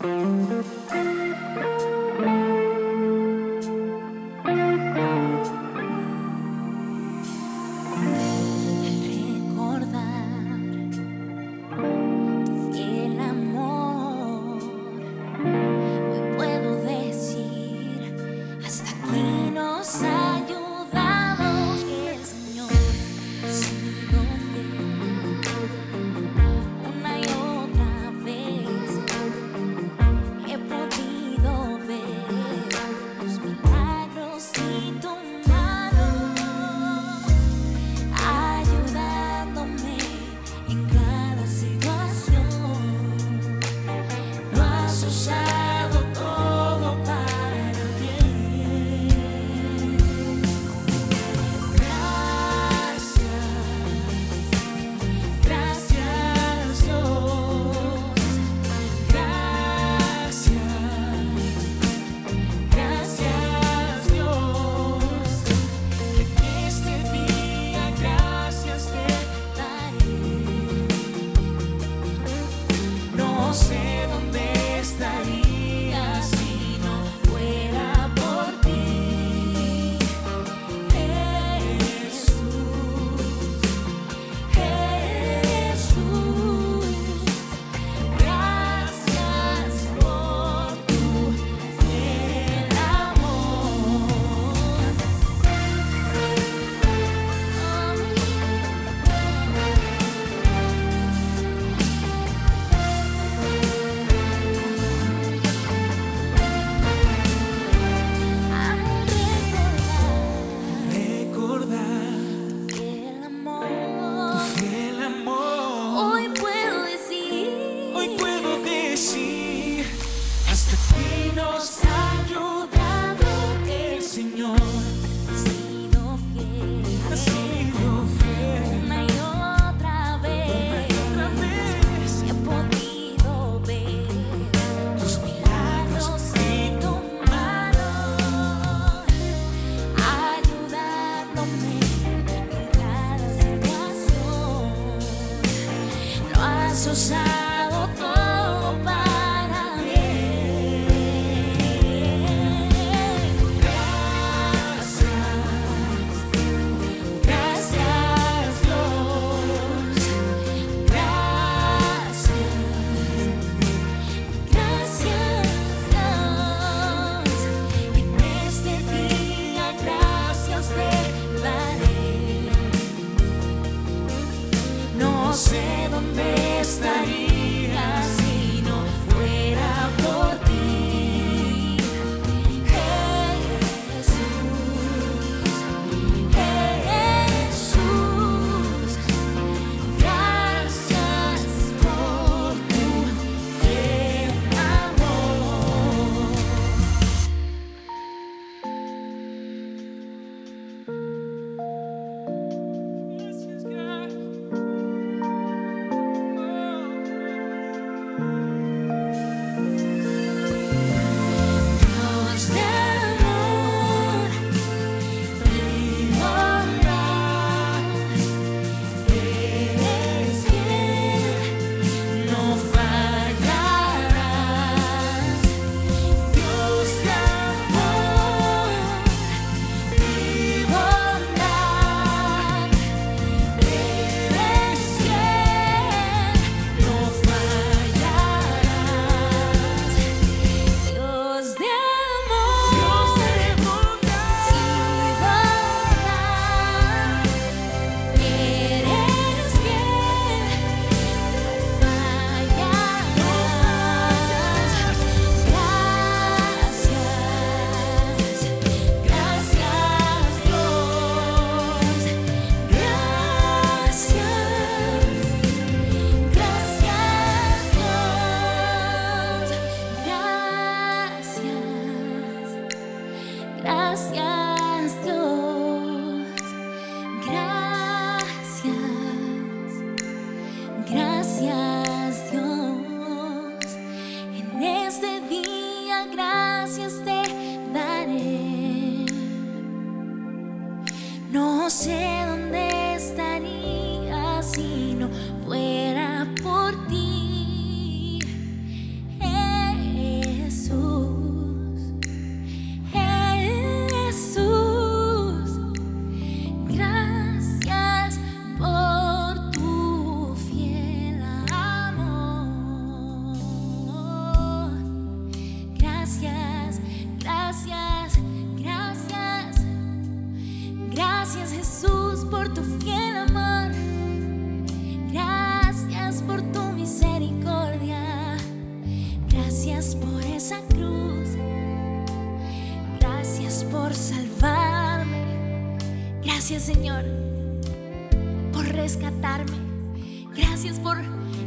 si 0.00 0.06
no 0.06 0.57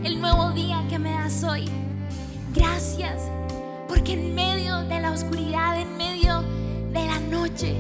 el 0.04 0.20
nuevo 0.20 0.50
día 0.52 0.84
que 0.90 0.98
me 0.98 1.12
das 1.12 1.44
hoy. 1.44 1.66
Gracias 2.54 3.22
porque 3.88 4.14
en 4.14 4.34
medio 4.34 4.84
de 4.84 5.00
la 5.00 5.12
oscuridad, 5.12 5.80
en 5.80 5.96
medio 5.96 6.42
de 6.92 7.06
la 7.06 7.20
noche, 7.20 7.76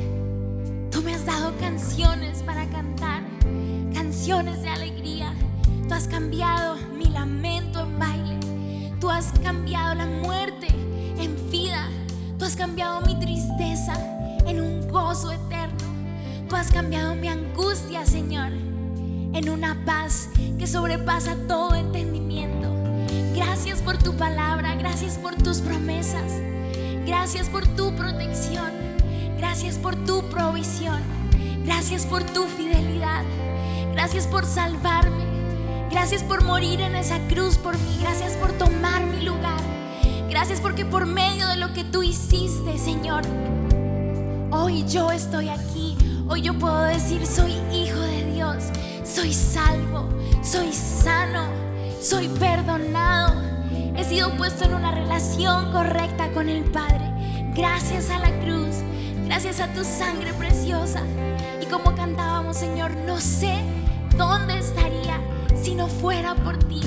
tú 0.91 1.01
me 1.01 1.15
has 1.15 1.25
dado 1.25 1.57
canciones 1.57 2.43
para 2.43 2.67
cantar, 2.69 3.23
canciones 3.93 4.61
de 4.61 4.69
alegría. 4.69 5.33
Tú 5.87 5.93
has 5.95 6.07
cambiado 6.07 6.77
mi 6.95 7.05
lamento 7.05 7.81
en 7.81 7.99
baile. 7.99 8.39
Tú 8.99 9.09
has 9.09 9.31
cambiado 9.39 9.95
la 9.95 10.05
muerte 10.05 10.67
en 11.17 11.49
vida. 11.49 11.87
Tú 12.37 12.45
has 12.45 12.55
cambiado 12.55 13.01
mi 13.01 13.19
tristeza 13.19 13.93
en 14.45 14.61
un 14.61 14.87
gozo 14.89 15.31
eterno. 15.31 15.79
Tú 16.47 16.55
has 16.55 16.71
cambiado 16.71 17.15
mi 17.15 17.29
angustia, 17.29 18.05
Señor, 18.05 18.51
en 19.33 19.49
una 19.49 19.85
paz 19.85 20.29
que 20.57 20.67
sobrepasa 20.67 21.35
todo 21.47 21.75
entendimiento. 21.75 22.69
Gracias 23.35 23.81
por 23.81 23.97
tu 23.97 24.15
palabra, 24.15 24.75
gracias 24.75 25.17
por 25.17 25.35
tus 25.35 25.59
promesas, 25.59 26.31
gracias 27.05 27.49
por 27.49 27.65
tu 27.67 27.95
protección, 27.95 28.69
gracias 29.37 29.77
por 29.77 29.95
tu 30.05 30.23
provisión, 30.29 31.01
gracias 31.63 32.05
por 32.05 32.23
tu 32.23 32.43
fidelidad, 32.43 33.23
gracias 33.93 34.27
por 34.27 34.45
salvarme, 34.45 35.25
gracias 35.89 36.23
por 36.23 36.43
morir 36.43 36.81
en 36.81 36.95
esa 36.95 37.19
cruz 37.27 37.57
por 37.57 37.77
mí, 37.77 37.97
gracias 38.01 38.33
por 38.33 38.51
tomar 38.53 39.05
mi 39.05 39.23
lugar, 39.23 39.61
gracias 40.29 40.59
porque 40.59 40.85
por 40.85 41.05
medio 41.05 41.47
de 41.47 41.57
lo 41.57 41.73
que 41.73 41.83
tú 41.83 42.03
hiciste, 42.03 42.77
Señor, 42.77 43.23
hoy 44.51 44.85
yo 44.87 45.11
estoy 45.11 45.49
aquí, 45.49 45.97
hoy 46.27 46.41
yo 46.41 46.53
puedo 46.59 46.81
decir 46.83 47.25
soy 47.25 47.53
hijo 47.73 47.99
de 47.99 48.10
soy 49.03 49.33
salvo, 49.33 50.07
soy 50.43 50.71
sano, 50.71 51.47
soy 52.01 52.27
perdonado, 52.27 53.41
he 53.95 54.03
sido 54.03 54.35
puesto 54.37 54.65
en 54.65 54.73
una 54.73 54.91
relación 54.91 55.71
correcta 55.71 56.31
con 56.31 56.49
el 56.49 56.63
Padre. 56.63 57.11
Gracias 57.53 58.09
a 58.09 58.19
la 58.19 58.31
cruz, 58.39 58.77
gracias 59.25 59.59
a 59.59 59.67
tu 59.73 59.83
sangre 59.83 60.33
preciosa. 60.33 61.01
Y 61.61 61.65
como 61.65 61.95
cantábamos, 61.95 62.57
Señor, 62.57 62.95
no 63.05 63.19
sé 63.19 63.61
dónde 64.17 64.57
estaría 64.57 65.19
si 65.61 65.75
no 65.75 65.87
fuera 65.87 66.35
por 66.35 66.57
ti, 66.57 66.81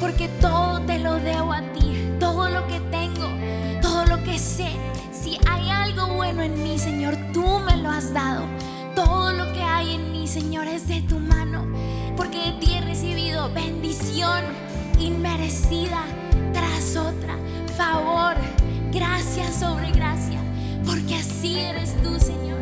porque 0.00 0.28
todo 0.40 0.80
te 0.80 0.98
lo 0.98 1.14
debo 1.14 1.52
a 1.52 1.60
ti, 1.60 2.16
todo 2.18 2.48
lo 2.48 2.66
que 2.66 2.80
tengo, 2.90 3.28
todo 3.82 4.06
lo 4.06 4.22
que 4.24 4.38
sé. 4.38 4.70
Si 5.12 5.38
hay 5.48 5.68
algo 5.70 6.06
bueno 6.14 6.42
en 6.42 6.62
mí, 6.62 6.78
Señor, 6.78 7.16
tú 7.32 7.58
me 7.60 7.76
lo 7.76 7.90
has 7.90 8.12
dado. 8.12 8.46
Todo 8.96 9.30
lo 9.32 9.52
que 9.52 9.62
hay 9.62 9.94
en 9.94 10.10
mí, 10.10 10.26
Señor, 10.26 10.66
es 10.66 10.88
de 10.88 11.02
tu 11.02 11.18
mano, 11.18 11.66
porque 12.16 12.38
de 12.38 12.52
ti 12.52 12.72
he 12.72 12.80
recibido 12.80 13.52
bendición 13.52 14.42
inmerecida 14.98 16.02
tras 16.54 16.96
otra, 16.96 17.36
favor, 17.76 18.34
gracia 18.90 19.52
sobre 19.52 19.90
gracia, 19.92 20.40
porque 20.86 21.16
así 21.16 21.58
eres 21.58 21.94
tú, 22.02 22.18
Señor. 22.18 22.58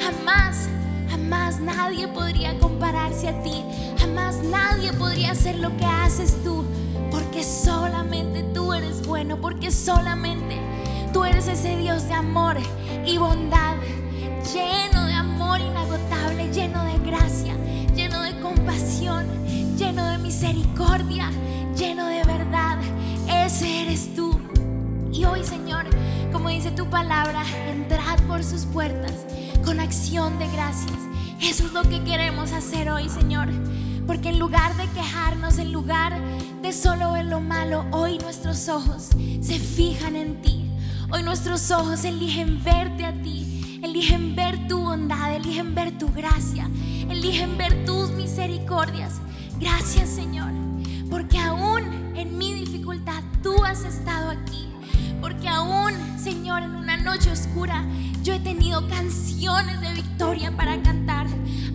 Jamás, 0.00 0.68
jamás 1.10 1.58
nadie 1.58 2.06
podría 2.06 2.56
compararse 2.60 3.28
a 3.28 3.42
ti, 3.42 3.64
jamás 3.98 4.36
nadie 4.44 4.92
podría 4.92 5.32
hacer 5.32 5.58
lo 5.58 5.76
que 5.76 5.86
haces 5.86 6.40
tú, 6.44 6.64
porque 7.10 7.42
solamente 7.42 8.44
tú 8.54 8.72
eres 8.72 9.04
bueno, 9.04 9.40
porque 9.40 9.72
solamente 9.72 10.56
tú 11.12 11.24
eres 11.24 11.48
ese 11.48 11.76
Dios 11.78 12.06
de 12.06 12.14
amor 12.14 12.58
y 13.04 13.18
bondad, 13.18 13.74
lleno 14.52 15.04
de 15.06 15.13
sus 28.44 28.66
puertas 28.66 29.12
con 29.64 29.80
acción 29.80 30.38
de 30.38 30.46
gracias. 30.48 30.98
Eso 31.40 31.66
es 31.66 31.72
lo 31.72 31.82
que 31.82 32.02
queremos 32.04 32.52
hacer 32.52 32.90
hoy, 32.90 33.08
Señor. 33.08 33.48
Porque 34.06 34.28
en 34.28 34.38
lugar 34.38 34.76
de 34.76 34.86
quejarnos, 34.88 35.58
en 35.58 35.72
lugar 35.72 36.12
de 36.62 36.72
solo 36.72 37.12
ver 37.12 37.24
lo 37.24 37.40
malo, 37.40 37.86
hoy 37.90 38.18
nuestros 38.18 38.68
ojos 38.68 39.08
se 39.40 39.58
fijan 39.58 40.16
en 40.16 40.42
ti. 40.42 40.70
Hoy 41.10 41.22
nuestros 41.22 41.70
ojos 41.70 42.04
eligen 42.04 42.62
verte 42.62 43.04
a 43.04 43.12
ti, 43.22 43.80
eligen 43.82 44.34
ver 44.34 44.66
tu 44.68 44.80
bondad, 44.80 45.34
eligen 45.34 45.74
ver 45.74 45.96
tu 45.96 46.12
gracia, 46.12 46.68
eligen 47.08 47.56
ver 47.56 47.84
tus 47.84 48.10
misericordias. 48.10 49.20
Gracias, 49.58 50.08
Señor, 50.08 50.50
porque 51.08 51.38
aún 51.38 51.82
en 52.14 52.36
mi 52.36 52.52
dificultad 52.52 53.22
tú 53.42 53.64
has 53.64 53.84
estado 53.84 54.30
aquí. 54.30 54.68
Porque 55.20 55.48
aún, 55.48 55.92
Señor, 56.18 56.62
en 56.62 56.83
una 56.94 57.16
noche 57.16 57.30
oscura 57.30 57.84
yo 58.22 58.34
he 58.34 58.40
tenido 58.40 58.86
canciones 58.88 59.80
de 59.80 59.92
victoria 59.94 60.50
para 60.56 60.80
cantar. 60.82 61.26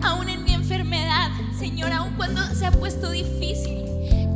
Aún 0.02 0.28
en 0.28 0.44
mi 0.44 0.52
enfermedad, 0.52 1.30
Señor, 1.58 1.92
aún 1.92 2.14
cuando 2.16 2.42
se 2.54 2.66
ha 2.66 2.72
puesto 2.72 3.10
difícil, 3.10 3.84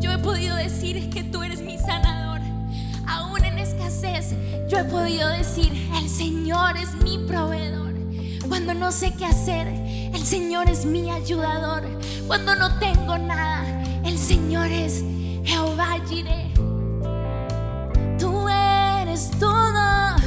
yo 0.01 0.13
he 0.13 0.19
podido 0.19 0.55
decir 0.57 1.11
que 1.11 1.25
tú 1.25 1.43
eres 1.43 1.61
mi 1.63 1.79
sanador. 1.79 2.41
Aún 3.07 3.45
en 3.45 3.59
escasez, 3.59 4.35
yo 4.69 4.79
he 4.79 4.85
podido 4.85 5.29
decir, 5.31 5.73
el 5.97 6.09
Señor 6.09 6.77
es 6.77 6.95
mi 7.03 7.19
proveedor. 7.27 7.95
Cuando 8.49 8.75
no 8.75 8.93
sé 8.93 9.13
qué 9.15 9.27
hacer, 9.27 9.67
el 9.67 10.25
Señor 10.25 10.69
es 10.69 10.85
mi 10.85 11.11
ayudador. 11.11 11.83
Cuando 12.27 12.55
no 12.55 12.79
tengo 12.79 13.17
nada, 13.19 13.65
el 14.05 14.19
Señor 14.19 14.67
es 14.71 15.03
Jehová 15.45 15.99
Jireh. 16.09 16.53
Tú 18.19 18.49
eres 18.49 19.31
todo, 19.39 20.24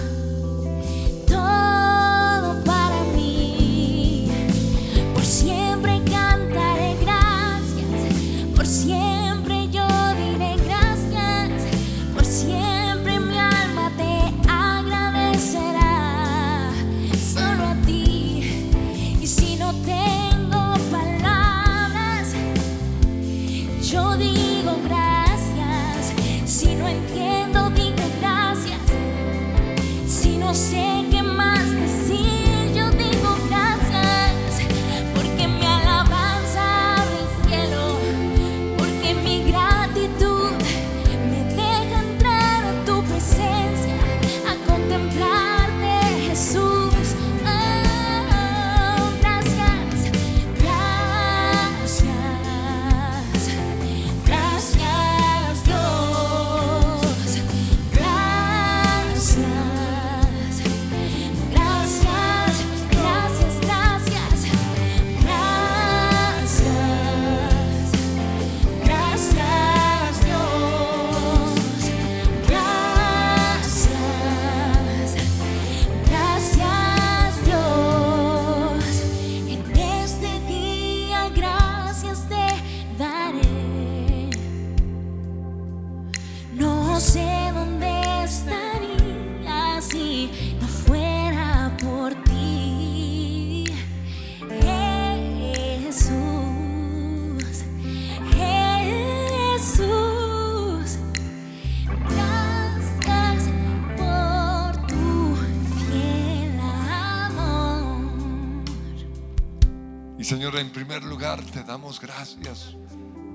gracias 111.95 112.75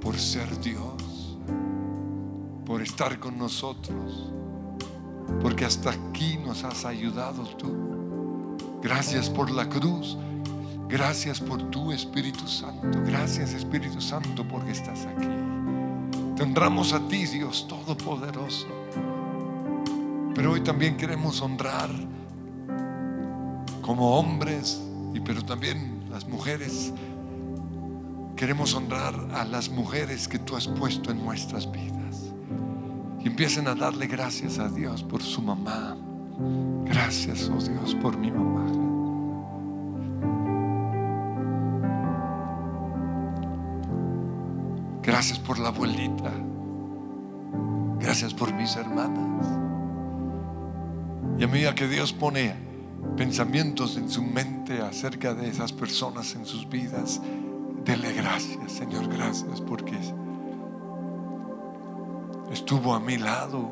por 0.02 0.18
ser 0.18 0.61
Dios, 0.61 1.38
por 2.66 2.82
estar 2.82 3.18
con 3.18 3.38
nosotros, 3.38 4.30
porque 5.40 5.64
hasta 5.64 5.90
aquí 5.90 6.37
nos 6.37 6.62
has 6.62 6.85
ayudado 6.85 7.44
tú. 7.56 8.59
Gracias 8.82 9.30
por 9.30 9.50
la 9.50 9.66
cruz, 9.71 10.18
gracias 10.87 11.40
por 11.40 11.62
tu 11.71 11.92
Espíritu 11.92 12.47
Santo, 12.47 13.00
gracias 13.06 13.54
Espíritu 13.54 14.02
Santo 14.02 14.47
porque 14.47 14.73
estás 14.73 15.06
aquí. 15.06 15.28
Te 16.37 16.42
honramos 16.42 16.92
a 16.92 17.00
ti, 17.09 17.25
Dios 17.25 17.66
Todopoderoso. 17.66 18.66
Pero 20.35 20.52
hoy 20.52 20.61
también 20.61 20.99
queremos 20.99 21.40
honrar 21.40 21.88
como 23.80 24.18
hombres, 24.18 24.82
y 25.14 25.21
pero 25.21 25.42
también 25.42 26.04
las 26.11 26.28
mujeres. 26.28 26.92
Queremos 28.42 28.75
honrar 28.75 29.14
a 29.34 29.44
las 29.44 29.70
mujeres 29.70 30.26
que 30.26 30.37
tú 30.37 30.56
has 30.56 30.66
puesto 30.66 31.12
en 31.12 31.25
nuestras 31.25 31.70
vidas. 31.70 32.32
Y 33.20 33.28
empiecen 33.28 33.68
a 33.68 33.76
darle 33.76 34.08
gracias 34.08 34.58
a 34.58 34.68
Dios 34.68 35.04
por 35.04 35.22
su 35.22 35.40
mamá. 35.40 35.96
Gracias, 36.84 37.49
oh 37.49 37.62
Dios, 37.62 37.94
por 37.94 38.18
mi 38.18 38.32
mamá. 38.32 38.66
Gracias 45.04 45.38
por 45.38 45.61
la 45.61 45.68
abuelita. 45.68 46.32
Gracias 48.00 48.34
por 48.34 48.52
mis 48.54 48.75
hermanas. 48.75 49.46
Y 51.38 51.44
a 51.44 51.46
medida 51.46 51.76
que 51.76 51.87
Dios 51.87 52.12
pone 52.12 52.56
pensamientos 53.16 53.96
en 53.96 54.11
su 54.11 54.20
mente 54.25 54.80
acerca 54.80 55.32
de 55.32 55.49
esas 55.49 55.72
personas 55.72 56.34
en 56.34 56.44
sus 56.44 56.68
vidas, 56.68 57.20
dele 57.84 58.12
gracias, 58.12 58.72
Señor, 58.72 59.08
gracias 59.08 59.60
porque 59.60 59.98
estuvo 62.52 62.94
a 62.94 63.00
mi 63.00 63.18
lado, 63.18 63.70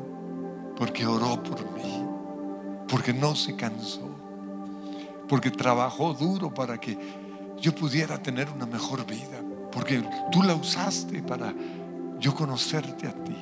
porque 0.75 1.05
oró 1.05 1.41
por 1.41 1.71
mí, 1.71 2.05
porque 2.87 3.13
no 3.13 3.35
se 3.35 3.55
cansó, 3.55 4.09
porque 5.27 5.51
trabajó 5.51 6.13
duro 6.13 6.53
para 6.53 6.79
que 6.79 6.97
yo 7.59 7.73
pudiera 7.75 8.21
tener 8.21 8.49
una 8.49 8.65
mejor 8.65 9.05
vida, 9.05 9.41
porque 9.71 10.03
tú 10.31 10.43
la 10.43 10.55
usaste 10.55 11.21
para 11.21 11.53
yo 12.19 12.33
conocerte 12.35 13.07
a 13.07 13.13
ti. 13.13 13.37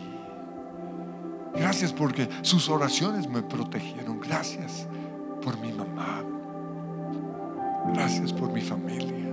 Gracias 1.56 1.92
porque 1.92 2.30
sus 2.42 2.70
oraciones 2.70 3.28
me 3.28 3.42
protegieron. 3.42 4.20
Gracias 4.20 4.88
por 5.42 5.58
mi 5.60 5.74
mamá. 5.74 6.24
Gracias 7.94 8.32
por 8.32 8.52
mi 8.52 8.62
familia. 8.62 9.29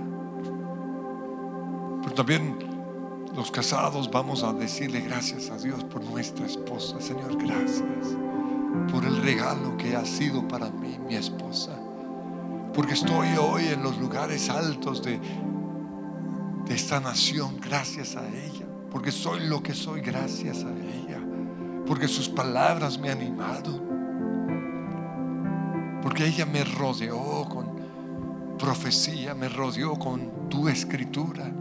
Pero 2.07 2.15
también 2.15 2.55
los 3.35 3.51
casados 3.51 4.09
vamos 4.09 4.41
a 4.41 4.53
decirle 4.53 5.01
gracias 5.01 5.49
a 5.49 5.57
Dios 5.57 5.83
por 5.83 6.01
nuestra 6.05 6.45
esposa. 6.45 7.01
Señor, 7.01 7.37
gracias 7.37 8.15
por 8.89 9.03
el 9.03 9.21
regalo 9.21 9.75
que 9.75 9.93
ha 9.93 10.05
sido 10.05 10.47
para 10.47 10.69
mí 10.69 10.97
mi 11.05 11.15
esposa. 11.15 11.77
Porque 12.73 12.93
estoy 12.93 13.27
hoy 13.37 13.65
en 13.65 13.83
los 13.83 13.97
lugares 13.97 14.49
altos 14.49 15.03
de, 15.03 15.19
de 16.65 16.73
esta 16.73 17.01
nación 17.01 17.59
gracias 17.59 18.15
a 18.15 18.25
ella. 18.25 18.65
Porque 18.89 19.11
soy 19.11 19.41
lo 19.41 19.61
que 19.61 19.73
soy 19.73 19.99
gracias 19.99 20.63
a 20.63 20.71
ella. 20.71 21.19
Porque 21.85 22.07
sus 22.07 22.29
palabras 22.29 22.97
me 22.97 23.09
han 23.09 23.19
animado 23.19 23.85
porque 26.01 26.25
ella 26.25 26.45
me 26.45 26.63
rodeó 26.63 27.49
con 27.49 27.67
profecía, 28.57 29.35
me 29.35 29.49
rodeó 29.49 29.99
con 29.99 30.47
tu 30.47 30.69
escritura. 30.69 31.51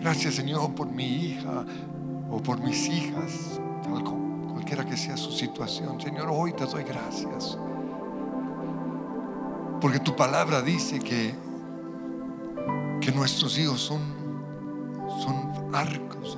Gracias 0.00 0.34
Señor 0.34 0.74
por 0.74 0.88
mi 0.88 1.04
hija 1.04 1.64
o 2.30 2.38
por 2.40 2.60
mis 2.60 2.88
hijas, 2.88 3.60
cualquiera 4.52 4.84
que 4.84 4.96
sea 4.96 5.16
su 5.16 5.32
situación. 5.32 6.00
Señor, 6.00 6.28
hoy 6.30 6.52
te 6.52 6.66
doy 6.66 6.84
gracias. 6.84 7.58
Porque 9.80 9.98
tu 9.98 10.14
palabra 10.14 10.62
dice 10.62 10.98
que, 10.98 11.34
que 13.00 13.12
nuestros 13.12 13.58
hijos 13.58 13.80
son, 13.80 14.00
son 15.20 15.74
arcos, 15.74 16.36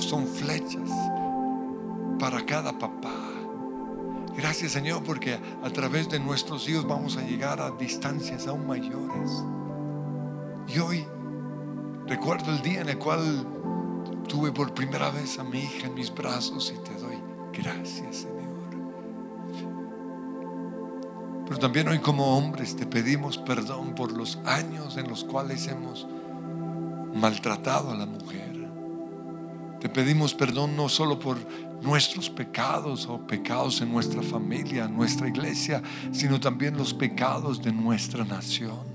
son 0.00 0.26
flechas 0.26 0.90
para 2.18 2.44
cada 2.44 2.78
papá. 2.78 3.14
Gracias 4.36 4.72
Señor 4.72 5.02
porque 5.02 5.38
a 5.62 5.70
través 5.70 6.08
de 6.08 6.20
nuestros 6.20 6.68
hijos 6.68 6.86
vamos 6.86 7.16
a 7.16 7.22
llegar 7.22 7.60
a 7.60 7.70
distancias 7.70 8.46
aún 8.46 8.66
mayores. 8.66 9.44
Y 10.68 10.78
hoy 10.78 11.06
recuerdo 12.10 12.50
el 12.50 12.60
día 12.60 12.80
en 12.80 12.88
el 12.88 12.98
cual 12.98 13.46
tuve 14.26 14.50
por 14.50 14.74
primera 14.74 15.12
vez 15.12 15.38
a 15.38 15.44
mi 15.44 15.60
hija 15.60 15.86
en 15.86 15.94
mis 15.94 16.12
brazos 16.12 16.74
y 16.76 16.82
te 16.82 16.92
doy 17.00 17.16
gracias 17.52 18.16
Señor. 18.16 18.40
Pero 21.46 21.60
también 21.60 21.86
hoy 21.86 22.00
como 22.00 22.36
hombres 22.36 22.74
te 22.74 22.84
pedimos 22.84 23.38
perdón 23.38 23.94
por 23.94 24.10
los 24.10 24.38
años 24.44 24.96
en 24.96 25.08
los 25.08 25.22
cuales 25.22 25.68
hemos 25.68 26.08
maltratado 27.14 27.92
a 27.92 27.94
la 27.94 28.06
mujer. 28.06 28.68
Te 29.78 29.88
pedimos 29.88 30.34
perdón 30.34 30.74
no 30.74 30.88
solo 30.88 31.16
por 31.20 31.38
nuestros 31.80 32.28
pecados 32.28 33.06
o 33.06 33.24
pecados 33.24 33.80
en 33.82 33.92
nuestra 33.92 34.20
familia, 34.20 34.88
nuestra 34.88 35.28
iglesia, 35.28 35.80
sino 36.10 36.40
también 36.40 36.76
los 36.76 36.92
pecados 36.92 37.62
de 37.62 37.72
nuestra 37.72 38.24
nación. 38.24 38.89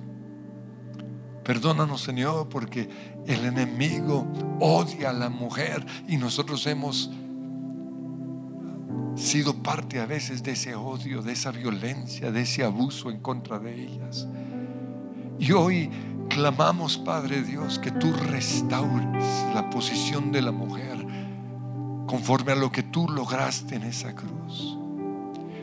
Perdónanos, 1.46 2.02
Señor, 2.02 2.50
porque 2.50 2.90
el 3.28 3.46
enemigo 3.46 4.28
odia 4.60 5.12
a 5.12 5.14
la 5.14 5.30
mujer 5.30 5.86
y 6.08 6.18
nosotros 6.18 6.66
hemos 6.66 7.12
sido 9.16 9.54
parte 9.54 10.00
a 10.00 10.08
veces 10.08 10.42
de 10.42 10.54
ese 10.54 10.74
odio, 10.74 11.22
de 11.22 11.34
esa 11.34 11.52
violencia, 11.52 12.32
de 12.32 12.42
ese 12.42 12.64
abuso 12.64 13.12
en 13.12 13.20
contra 13.20 13.60
de 13.60 13.80
ellas. 13.80 14.28
Y 15.38 15.52
hoy 15.52 15.92
clamamos, 16.30 16.98
Padre 16.98 17.44
Dios, 17.44 17.78
que 17.78 17.92
tú 17.92 18.12
restaures 18.12 19.46
la 19.54 19.70
posición 19.70 20.32
de 20.32 20.42
la 20.42 20.52
mujer 20.52 21.06
conforme 22.08 22.54
a 22.54 22.56
lo 22.56 22.72
que 22.72 22.82
tú 22.82 23.08
lograste 23.08 23.76
en 23.76 23.84
esa 23.84 24.16
cruz. 24.16 24.80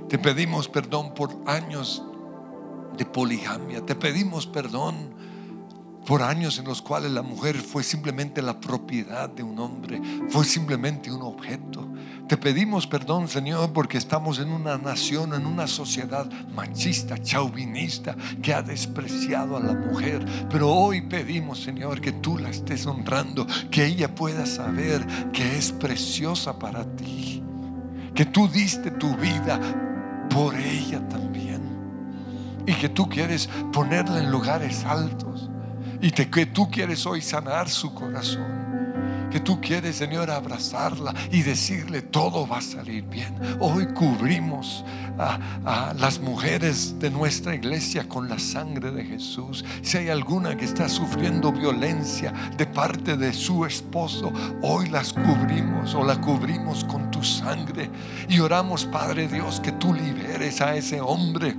Te 0.08 0.16
pedimos 0.16 0.68
perdón 0.68 1.12
por 1.12 1.36
años 1.44 2.04
de 2.96 3.04
poligamia. 3.04 3.84
Te 3.84 3.96
pedimos 3.96 4.46
perdón 4.46 5.31
por 6.06 6.22
años 6.22 6.58
en 6.58 6.64
los 6.64 6.82
cuales 6.82 7.12
la 7.12 7.22
mujer 7.22 7.56
fue 7.56 7.82
simplemente 7.82 8.42
la 8.42 8.60
propiedad 8.60 9.28
de 9.28 9.42
un 9.42 9.58
hombre, 9.58 10.00
fue 10.30 10.44
simplemente 10.44 11.12
un 11.12 11.22
objeto. 11.22 11.88
Te 12.28 12.36
pedimos 12.36 12.86
perdón, 12.86 13.28
Señor, 13.28 13.72
porque 13.72 13.98
estamos 13.98 14.38
en 14.38 14.50
una 14.50 14.78
nación, 14.78 15.34
en 15.34 15.46
una 15.46 15.66
sociedad 15.66 16.28
machista, 16.54 17.18
chauvinista, 17.18 18.16
que 18.42 18.54
ha 18.54 18.62
despreciado 18.62 19.56
a 19.56 19.60
la 19.60 19.74
mujer. 19.74 20.24
Pero 20.48 20.70
hoy 20.70 21.02
pedimos, 21.02 21.60
Señor, 21.60 22.00
que 22.00 22.12
tú 22.12 22.38
la 22.38 22.50
estés 22.50 22.86
honrando, 22.86 23.46
que 23.70 23.84
ella 23.84 24.14
pueda 24.14 24.46
saber 24.46 25.06
que 25.32 25.56
es 25.56 25.72
preciosa 25.72 26.58
para 26.58 26.84
ti, 26.96 27.42
que 28.14 28.24
tú 28.24 28.48
diste 28.48 28.90
tu 28.92 29.14
vida 29.16 29.60
por 30.30 30.54
ella 30.56 31.06
también 31.08 31.42
y 32.66 32.74
que 32.74 32.88
tú 32.88 33.08
quieres 33.08 33.48
ponerla 33.72 34.18
en 34.18 34.30
lugares 34.30 34.84
altos 34.84 35.31
y 36.02 36.10
que 36.10 36.46
tú 36.46 36.68
quieres 36.68 37.06
hoy 37.06 37.22
sanar 37.22 37.70
su 37.70 37.94
corazón. 37.94 38.72
Que 39.30 39.40
tú 39.40 39.62
quieres, 39.62 39.96
Señor, 39.96 40.30
abrazarla 40.30 41.14
y 41.30 41.40
decirle 41.40 42.02
todo 42.02 42.46
va 42.46 42.58
a 42.58 42.60
salir 42.60 43.04
bien. 43.04 43.34
Hoy 43.60 43.86
cubrimos 43.94 44.84
a, 45.16 45.38
a, 45.64 45.94
las 45.94 46.20
mujeres 46.20 46.98
de 46.98 47.08
nuestra 47.08 47.54
iglesia 47.54 48.06
con 48.06 48.28
la 48.28 48.38
sangre 48.38 48.90
de 48.90 49.04
Jesús. 49.04 49.64
Si 49.80 49.96
hay 49.96 50.10
alguna 50.10 50.54
que 50.54 50.66
está 50.66 50.86
sufriendo 50.86 51.50
violencia 51.50 52.30
de 52.58 52.66
parte 52.66 53.16
de 53.16 53.32
su 53.32 53.64
esposo, 53.64 54.30
hoy 54.60 54.90
las 54.90 55.14
cubrimos 55.14 55.94
o 55.94 56.04
la 56.04 56.20
cubrimos 56.20 56.84
con 56.84 57.10
tu 57.10 57.22
sangre. 57.22 57.88
Y 58.28 58.38
oramos, 58.40 58.84
Padre 58.84 59.28
Dios, 59.28 59.60
que 59.60 59.72
tú 59.72 59.94
liberes 59.94 60.60
a 60.60 60.76
ese 60.76 61.00
hombre 61.00 61.56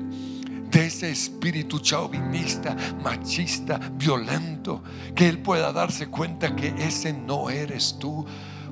de 0.73 0.87
ese 0.87 1.11
espíritu 1.11 1.79
chauvinista, 1.79 2.75
machista, 3.03 3.79
violento, 3.93 4.83
que 5.15 5.29
Él 5.29 5.39
pueda 5.39 5.71
darse 5.71 6.07
cuenta 6.07 6.55
que 6.55 6.73
ese 6.79 7.13
no 7.13 7.49
eres 7.51 7.97
tú. 7.99 8.25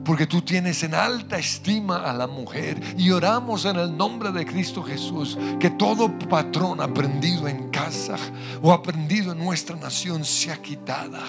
Porque 0.03 0.25
tú 0.25 0.41
tienes 0.41 0.81
en 0.81 0.95
alta 0.95 1.37
estima 1.37 1.97
a 2.09 2.11
la 2.11 2.25
mujer 2.25 2.81
y 2.97 3.11
oramos 3.11 3.65
en 3.65 3.75
el 3.75 3.95
nombre 3.95 4.31
de 4.31 4.47
Cristo 4.47 4.81
Jesús 4.81 5.37
que 5.59 5.69
todo 5.69 6.17
patrón 6.27 6.81
aprendido 6.81 7.47
en 7.47 7.69
casa 7.69 8.15
o 8.63 8.73
aprendido 8.73 9.33
en 9.33 9.37
nuestra 9.37 9.75
nación 9.75 10.25
sea 10.25 10.59
quitada 10.59 11.21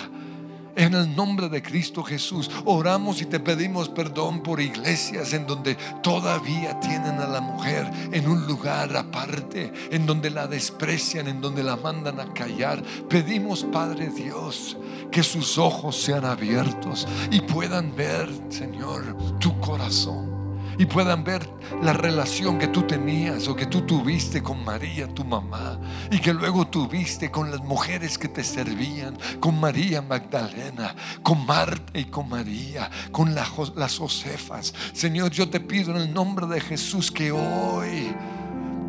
En 0.75 0.95
el 0.95 1.15
nombre 1.15 1.49
de 1.49 1.63
Cristo 1.63 2.03
Jesús, 2.03 2.51
oramos 2.65 3.21
y 3.21 3.27
te 3.27 3.41
pedimos 3.41 3.89
perdón 3.89 4.43
por 4.43 4.61
iglesias 4.61 5.33
en 5.35 5.47
donde 5.47 5.77
todavía 6.03 6.81
tienen 6.81 7.19
a 7.21 7.27
la 7.27 7.41
mujer 7.41 7.91
en 8.11 8.27
un 8.27 8.47
lugar 8.47 8.97
aparte, 8.97 9.73
en 9.91 10.07
donde 10.07 10.31
la 10.31 10.47
desprecian, 10.47 11.29
en 11.29 11.41
donde 11.41 11.63
la 11.63 11.77
mandan 11.77 12.21
a 12.21 12.33
callar. 12.33 12.83
Pedimos, 13.09 13.65
Padre 13.65 14.09
Dios, 14.09 14.77
que 15.11 15.23
sus 15.23 15.59
ojos 15.59 15.97
sean 15.97 16.25
abiertos 16.25 17.07
y 17.31 17.41
puedan 17.41 17.95
ver, 17.95 18.29
Señor, 18.49 19.17
tu 19.39 19.59
corazón 19.61 20.42
y 20.79 20.87
puedan 20.87 21.25
ver 21.25 21.49
la 21.83 21.93
relación 21.93 22.59
que 22.59 22.69
tú 22.69 22.83
tenías 22.83 23.49
o 23.49 23.57
que 23.57 23.67
tú 23.67 23.83
tuviste 23.83 24.43
con 24.43 24.65
María, 24.65 25.07
tu 25.09 25.25
mamá, 25.25 25.79
y 26.11 26.19
que 26.19 26.33
luego 26.33 26.67
tuviste 26.67 27.31
con 27.31 27.51
las 27.51 27.61
mujeres 27.61 28.19
que 28.19 28.29
te 28.29 28.45
servían, 28.45 29.17
con 29.41 29.59
María 29.61 30.03
Magdalena, 30.03 30.95
con 31.23 31.45
Marta 31.47 31.99
y 31.99 32.05
con 32.07 32.29
María, 32.29 32.91
con 33.11 33.35
las 33.35 33.99
Josefas. 33.99 34.75
Señor, 34.93 35.31
yo 35.31 35.49
te 35.49 35.61
pido 35.61 35.95
en 35.95 36.03
el 36.03 36.13
nombre 36.13 36.47
de 36.47 36.61
Jesús 36.61 37.11
que 37.11 37.33
hoy 37.33 38.15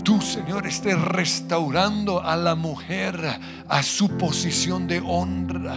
tú, 0.03 0.21
Señor, 0.21 0.67
estés 0.67 0.99
restaurando 0.99 2.21
a 2.21 2.35
la 2.35 2.55
mujer 2.55 3.39
a 3.67 3.83
su 3.83 4.09
posición 4.17 4.87
de 4.87 5.01
honra. 5.05 5.75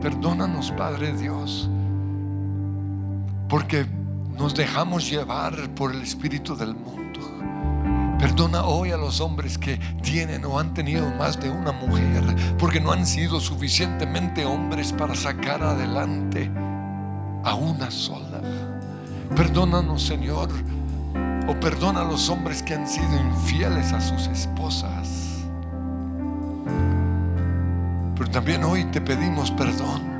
Perdónanos, 0.00 0.70
Padre 0.72 1.12
Dios, 1.14 1.68
porque 3.48 3.86
nos 4.38 4.54
dejamos 4.54 5.08
llevar 5.08 5.54
por 5.70 5.92
el 5.92 6.02
espíritu 6.02 6.56
del 6.56 6.74
mundo. 6.74 7.20
Perdona 8.18 8.64
hoy 8.64 8.92
a 8.92 8.96
los 8.96 9.20
hombres 9.20 9.58
que 9.58 9.78
tienen 10.02 10.44
o 10.44 10.58
han 10.58 10.74
tenido 10.74 11.08
más 11.14 11.40
de 11.40 11.50
una 11.50 11.72
mujer 11.72 12.22
porque 12.58 12.80
no 12.80 12.92
han 12.92 13.06
sido 13.06 13.40
suficientemente 13.40 14.44
hombres 14.44 14.92
para 14.92 15.14
sacar 15.14 15.62
adelante 15.62 16.50
a 17.44 17.54
una 17.54 17.90
sola. 17.90 18.40
Perdónanos, 19.34 20.02
Señor, 20.02 20.48
o 21.46 21.60
perdona 21.60 22.02
a 22.02 22.04
los 22.04 22.28
hombres 22.28 22.62
que 22.62 22.74
han 22.74 22.88
sido 22.88 23.16
infieles 23.16 23.92
a 23.92 24.00
sus 24.00 24.26
esposas. 24.28 25.44
Pero 28.16 28.30
también 28.30 28.64
hoy 28.64 28.84
te 28.84 29.00
pedimos 29.00 29.50
perdón 29.50 30.15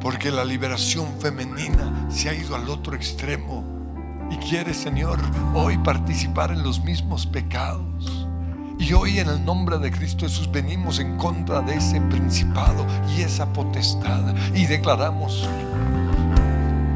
porque 0.00 0.30
la 0.30 0.44
liberación 0.44 1.08
femenina 1.20 2.06
se 2.10 2.28
ha 2.28 2.34
ido 2.34 2.54
al 2.54 2.68
otro 2.68 2.94
extremo 2.94 3.64
y 4.30 4.36
quiere, 4.36 4.74
Señor, 4.74 5.18
hoy 5.54 5.78
participar 5.78 6.50
en 6.50 6.62
los 6.62 6.82
mismos 6.82 7.26
pecados. 7.26 8.26
Y 8.78 8.92
hoy 8.92 9.18
en 9.18 9.28
el 9.28 9.44
nombre 9.44 9.78
de 9.78 9.90
Cristo 9.90 10.26
Jesús 10.26 10.50
venimos 10.50 10.98
en 10.98 11.16
contra 11.16 11.62
de 11.62 11.76
ese 11.76 12.00
principado 12.02 12.86
y 13.16 13.22
esa 13.22 13.52
potestad 13.52 14.34
y 14.54 14.66
declaramos 14.66 15.48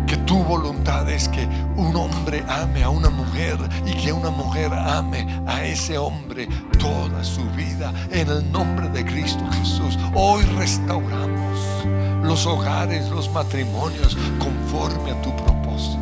que 0.06 0.16
tu 0.18 0.42
voluntad 0.42 1.08
es 1.08 1.28
que 1.28 1.46
un 1.76 1.94
hombre 1.96 2.44
ame 2.48 2.82
a 2.82 2.90
una 2.90 3.10
mujer 3.10 3.56
y 3.86 3.92
que 3.94 4.12
una 4.12 4.30
mujer 4.30 4.72
ame 4.74 5.40
a 5.46 5.64
ese 5.64 5.96
hombre 5.96 6.48
toda 6.78 7.24
su 7.24 7.44
vida 7.50 7.92
en 8.10 8.28
el 8.28 8.52
nombre 8.52 8.88
de 8.88 9.04
Cristo 9.04 9.44
Jesús. 9.52 9.96
Hoy 10.14 10.42
restauramos 10.58 11.19
los 12.40 12.46
hogares, 12.46 13.10
los 13.10 13.30
matrimonios, 13.32 14.16
conforme 14.38 15.10
a 15.10 15.20
tu 15.20 15.30
propósito. 15.36 15.98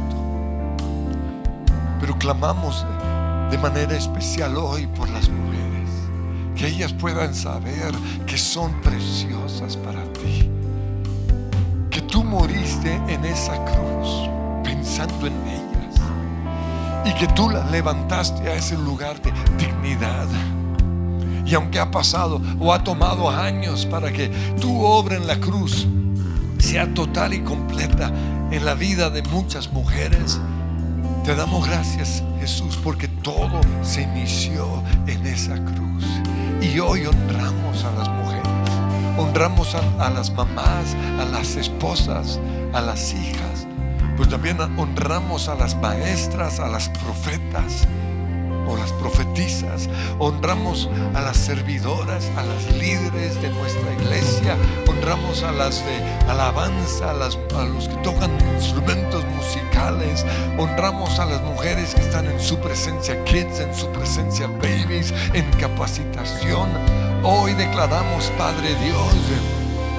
Pero 2.01 2.17
clamamos 2.17 2.87
de 3.51 3.59
manera 3.59 3.97
especial 3.97 4.57
hoy 4.57 4.87
por 4.87 5.09
las 5.09 5.29
mujeres, 5.29 5.91
que 6.55 6.69
ellas 6.69 6.93
puedan 6.93 7.35
saber 7.35 7.93
que 8.25 8.39
son 8.39 8.73
preciosas 8.83 9.77
para 9.79 10.05
ti, 10.13 10.49
que 11.91 12.03
tú 12.03 12.23
moriste 12.23 12.95
en 13.09 13.25
esa 13.25 13.57
cruz 13.65 14.31
pensando 14.63 15.27
en 15.27 15.35
ellas. 15.49 16.01
Y 17.05 17.15
que 17.15 17.27
tú 17.35 17.51
las 17.51 17.69
levantaste 17.69 18.49
a 18.49 18.55
ese 18.55 18.77
lugar 18.79 19.21
de 19.23 19.33
dignidad. 19.59 20.29
Y 21.45 21.53
aunque 21.55 21.81
ha 21.81 21.91
pasado 21.91 22.41
o 22.61 22.73
ha 22.73 22.85
tomado 22.85 23.29
años 23.29 23.87
para 23.87 24.13
que 24.13 24.29
tu 24.61 24.85
obra 24.85 25.17
en 25.17 25.27
la 25.27 25.41
cruz 25.41 25.89
sea 26.59 26.93
total 26.93 27.35
y 27.35 27.41
completa 27.41 28.13
en 28.51 28.65
la 28.65 28.75
vida 28.75 29.11
de 29.11 29.23
muchas 29.23 29.73
mujeres, 29.73 30.41
te 31.25 31.35
damos 31.35 31.67
gracias 31.67 32.23
Jesús 32.41 32.79
porque 32.83 33.09
todo 33.09 33.61
se 33.83 34.03
inició 34.03 34.83
en 35.07 35.27
esa 35.27 35.55
cruz. 35.65 36.05
Y 36.61 36.79
hoy 36.81 37.07
honramos 37.07 37.85
a 37.85 37.93
las 37.93 38.09
mujeres, 38.09 38.49
honramos 39.19 39.75
a, 39.75 40.11
las 40.11 40.33
mamás, 40.33 40.97
a 41.21 41.25
las 41.25 41.57
esposas, 41.57 42.41
a 42.73 42.81
las 42.81 43.13
hijas, 43.13 43.67
pues 44.17 44.29
también 44.29 44.59
honramos 44.77 45.49
a 45.49 45.55
las 45.55 45.77
maestras, 45.77 46.59
a 46.59 46.69
las 46.69 46.89
profetas 46.89 47.87
o 48.69 48.77
las 48.77 48.93
profetizas, 48.93 49.89
honramos 50.19 50.89
a 51.15 51.21
las 51.21 51.37
servidoras, 51.37 52.31
a 52.37 52.43
las 52.43 52.77
líderes 52.77 53.41
de 53.41 53.51
nuestra 53.51 53.93
iglesia, 53.95 54.57
honramos 54.87 55.43
a 55.43 55.53
las 55.53 55.85
de 55.85 56.03
alabanza, 56.29 57.11
a, 57.11 57.15
los 57.15 57.37
que 57.89 57.97
tocan 58.03 58.31
instrumentos 58.55 59.25
musicales, 59.37 60.25
honramos 60.59 61.19
a 61.19 61.25
las 61.25 61.43
mujeres 61.43 61.95
que 61.95 62.03
están 62.03 62.27
en 62.27 62.41
su 62.41 62.59
presencia, 62.59 63.23
kids, 63.25 63.61
en 63.61 63.75
su 63.75 63.89
presencia, 63.89 64.47
babies, 64.47 65.13
en 65.33 65.51
capacitación. 65.53 66.69
Hoy 67.23 67.55
declaramos, 67.55 68.31
Padre 68.37 68.75
Dios, 68.85 69.58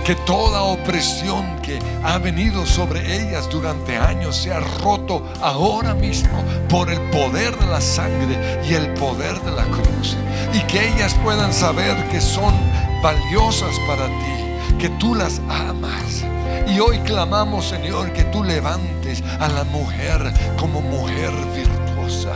que 0.10 0.16
toda 0.16 0.64
opresión 0.64 1.62
que 1.62 1.78
ha 2.04 2.18
venido 2.18 2.66
sobre 2.66 3.16
ellas 3.16 3.48
durante 3.48 3.96
años 3.96 4.38
sea 4.38 4.60
roto 4.60 5.24
ahora 5.40 5.94
mismo 5.94 6.44
por 6.68 6.90
el 6.90 7.00
poder 7.12 7.56
de 7.60 7.68
la 7.68 7.80
sangre 7.80 8.60
y 8.68 8.74
el 8.74 8.92
poder 8.96 9.40
de 9.42 9.52
la 9.52 9.66
cruz. 9.66 10.18
Y 10.52 10.62
que 10.62 10.90
ellas 10.90 11.14
puedan 11.24 11.54
saber 11.54 12.10
que 12.10 12.22
son 12.22 12.56
valiosas 13.04 13.78
para 13.86 14.08
ti, 14.08 14.78
que 14.80 14.90
tú 14.98 15.14
las 15.14 15.42
amas. 15.48 16.26
Y 16.68 16.80
hoy 16.80 16.98
clamamos, 17.02 17.68
Señor, 17.68 18.12
que 18.12 18.24
tú 18.24 18.44
levantes 18.44 19.24
a 19.40 19.48
la 19.48 19.64
mujer 19.66 20.34
como 20.58 20.82
mujer 20.82 21.30
virtuosa. 21.56 22.34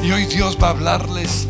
Y 0.00 0.12
hoy 0.12 0.26
Dios 0.26 0.56
va 0.62 0.68
a 0.68 0.70
hablarles 0.70 1.48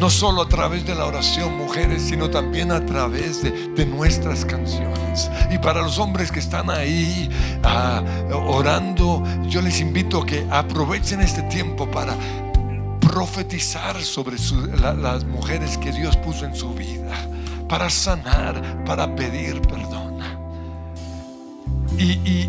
no 0.00 0.08
solo 0.08 0.40
a 0.40 0.48
través 0.48 0.86
de 0.86 0.94
la 0.94 1.04
oración, 1.04 1.58
mujeres, 1.58 2.00
sino 2.00 2.30
también 2.30 2.72
a 2.72 2.84
través 2.86 3.42
de, 3.42 3.84
nuestras 3.84 4.46
canciones. 4.46 5.30
Y 5.50 5.58
para 5.58 5.82
los 5.82 5.98
hombres 5.98 6.32
que 6.32 6.38
están 6.38 6.70
ahí 6.70 7.28
ah, 7.62 8.02
orando, 8.32 9.22
yo 9.48 9.60
les 9.60 9.80
invito 9.80 10.22
a 10.22 10.26
que 10.26 10.46
aprovechen 10.50 11.20
este 11.20 11.42
tiempo 11.44 11.90
para 11.90 12.16
profetizar 13.00 14.00
sobre 14.00 14.36
las 14.80 15.24
mujeres 15.24 15.76
que 15.76 15.92
Dios 15.92 16.16
puso 16.16 16.46
en 16.46 16.54
su 16.54 16.72
vida, 16.72 17.14
para 17.68 17.90
sanar, 17.90 18.84
para 18.86 19.14
pedir 19.14 19.60
perdón. 19.60 20.18
Y, 21.98 22.48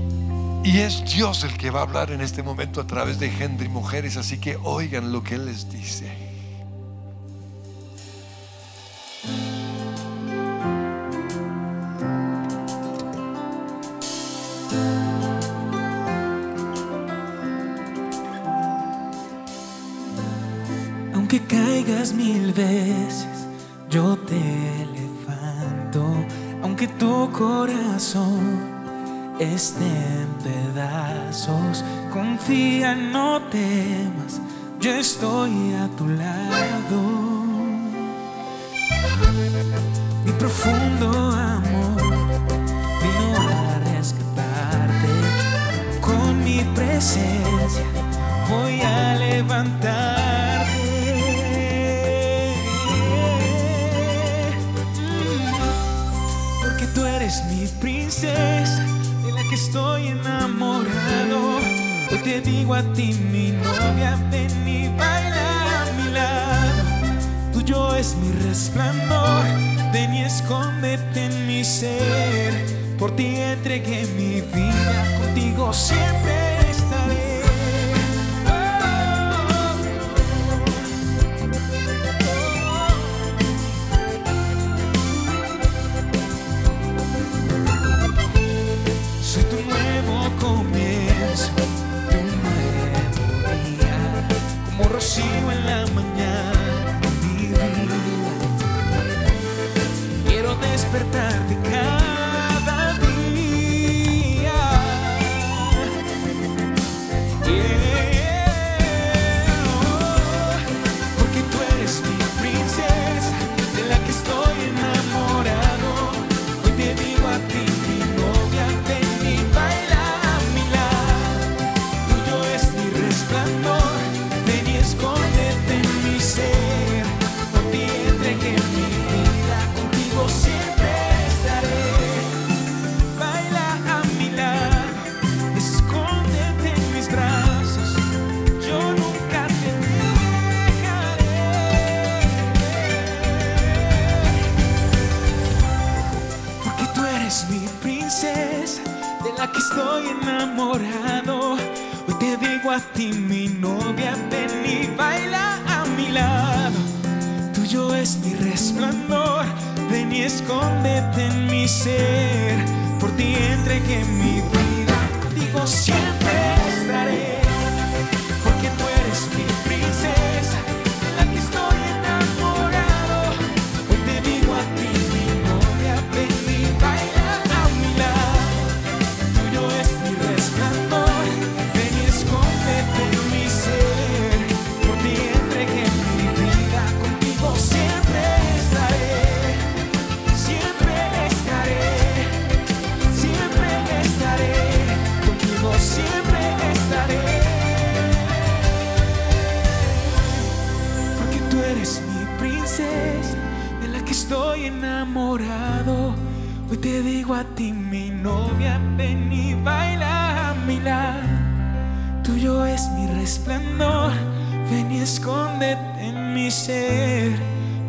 y 0.63 0.79
es 0.79 1.03
Dios 1.13 1.43
el 1.43 1.57
que 1.57 1.69
va 1.69 1.81
a 1.81 1.83
hablar 1.83 2.11
en 2.11 2.21
este 2.21 2.43
momento 2.43 2.79
a 2.79 2.87
través 2.87 3.19
de 3.19 3.27
Henry 3.27 3.67
Mujeres, 3.67 4.15
así 4.15 4.37
que 4.37 4.57
oigan 4.63 5.11
lo 5.11 5.21
que 5.21 5.35
Él 5.35 5.47
les 5.47 5.69
dice. 5.69 6.30
Esté 29.41 29.85
en 29.85 30.27
pedazos. 30.43 31.83
Confía, 32.13 32.93
no 32.95 33.41
temas, 33.49 34.39
yo 34.79 34.91
estoy 34.91 35.73
a 35.73 35.87
tu 35.97 36.07
lado. 36.07 36.50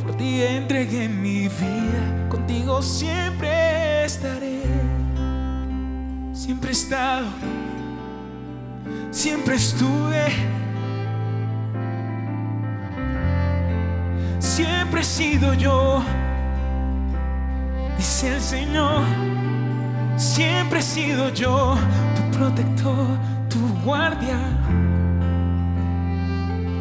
Por 0.02 0.16
ti 0.16 0.42
entregué 0.42 1.09
mi 1.09 1.48
vida, 1.48 2.28
contigo 2.28 2.83
siempre 2.83 4.05
estaré. 4.05 4.62
Siempre 6.33 6.70
he 6.70 6.72
estado, 6.72 7.26
siempre 9.11 9.55
estuve. 9.57 10.26
Siempre 14.38 15.00
he 15.00 15.05
sido 15.05 15.55
yo, 15.55 16.02
dice 17.96 18.35
el 18.35 18.40
Señor. 18.40 19.02
Siempre 20.16 20.81
he 20.81 20.83
sido 20.83 21.31
yo, 21.31 21.76
tu 22.14 22.38
protector, 22.38 23.07
tu 23.48 23.59
guardia, 23.85 24.38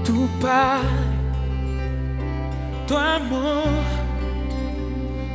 tu 0.04 0.28
padre, 0.40 1.11
tu 2.88 2.98
amor, 2.98 3.64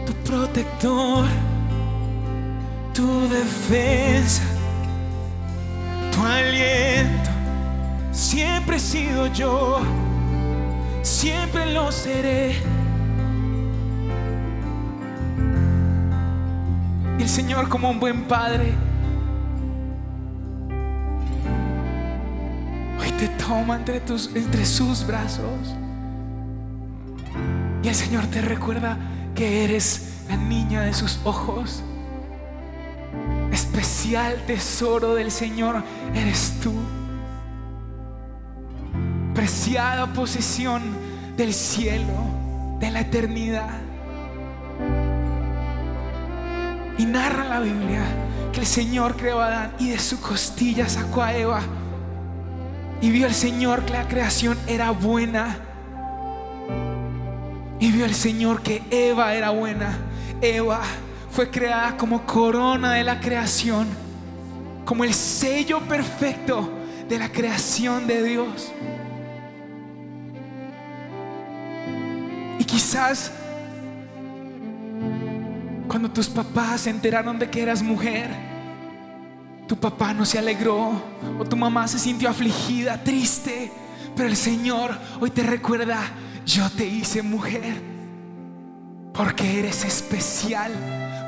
tu 0.05 0.13
protector, 0.29 1.25
tu 2.93 3.29
defensa, 3.29 4.43
tu 6.13 6.23
aliento. 6.23 7.31
Siempre 8.13 8.77
he 8.77 8.81
sido 8.81 9.27
yo, 9.29 9.81
siempre 11.03 11.73
lo 11.73 11.93
seré. 11.93 12.57
Y 17.19 17.23
el 17.23 17.29
Señor 17.29 17.69
como 17.69 17.91
un 17.91 17.99
buen 17.99 18.25
padre 18.25 18.75
hoy 23.01 23.11
te 23.13 23.29
toma 23.29 23.77
entre, 23.77 24.01
tus, 24.01 24.31
entre 24.35 24.65
sus 24.65 25.07
brazos. 25.07 25.75
Y 27.87 27.89
el 27.89 27.95
Señor 27.95 28.27
te 28.27 28.43
recuerda 28.43 28.99
que 29.37 29.63
eres 29.63 30.25
la 30.29 30.37
niña 30.37 30.83
de 30.83 30.93
sus 30.93 31.21
ojos. 31.23 31.85
Especial 33.53 34.43
tesoro 34.45 35.15
del 35.15 35.31
Señor 35.31 35.85
eres 36.13 36.55
tú. 36.61 36.73
Preciada 39.37 40.13
posesión 40.13 40.83
del 41.37 41.55
cielo, 41.55 42.13
de 42.81 42.91
la 42.91 43.03
eternidad. 43.03 43.71
Y 46.99 47.07
narra 47.07 47.45
la 47.45 47.61
Biblia 47.61 48.03
que 48.53 48.59
el 48.59 48.67
Señor 48.67 49.17
creó 49.17 49.41
a 49.41 49.47
Adán 49.47 49.73
y 49.79 49.91
de 49.91 50.01
su 50.01 50.21
costilla 50.21 50.89
sacó 50.89 51.23
a 51.23 51.37
Eva. 51.37 51.61
Y 53.01 53.11
vio 53.11 53.29
el 53.29 53.35
Señor 53.35 53.85
que 53.85 53.93
la 53.93 54.09
creación 54.09 54.59
era 54.67 54.91
buena. 54.91 55.66
Y 57.79 57.93
vio 57.93 58.05
el 58.05 58.15
Señor 58.15 58.63
que 58.63 58.83
Eva 58.91 59.35
era 59.35 59.51
buena. 59.51 59.99
Eva 60.41 60.81
fue 61.31 61.51
creada 61.51 61.97
como 61.97 62.25
corona 62.25 62.95
de 62.95 63.05
la 63.05 63.21
creación, 63.21 63.87
como 64.85 65.05
el 65.05 65.13
sello 65.13 65.81
perfecto 65.81 66.71
de 67.09 67.19
la 67.19 67.31
creación 67.31 68.07
de 68.07 68.23
Dios. 68.23 68.73
Y 72.59 72.65
quizás 72.65 73.33
cuando 75.89 76.11
tus 76.11 76.29
papás 76.29 76.83
se 76.83 76.91
enteraron 76.91 77.39
de 77.39 77.49
que 77.49 77.63
eras 77.63 77.83
mujer, 77.83 78.31
tu 79.67 79.77
papá 79.77 80.15
no 80.15 80.25
se 80.25 80.39
alegró 80.39 80.93
o 81.39 81.45
tu 81.45 81.57
mamá 81.57 81.89
se 81.89 81.99
sintió 81.99 82.29
afligida, 82.29 83.03
triste. 83.03 83.71
Pero 84.15 84.29
el 84.29 84.37
Señor 84.37 84.97
hoy 85.21 85.31
te 85.31 85.43
recuerda, 85.43 86.01
yo 86.47 86.71
te 86.71 86.87
hice 86.87 87.23
mujer 87.23 87.83
porque 89.13 89.59
eres 89.59 89.85
especial, 89.85 90.73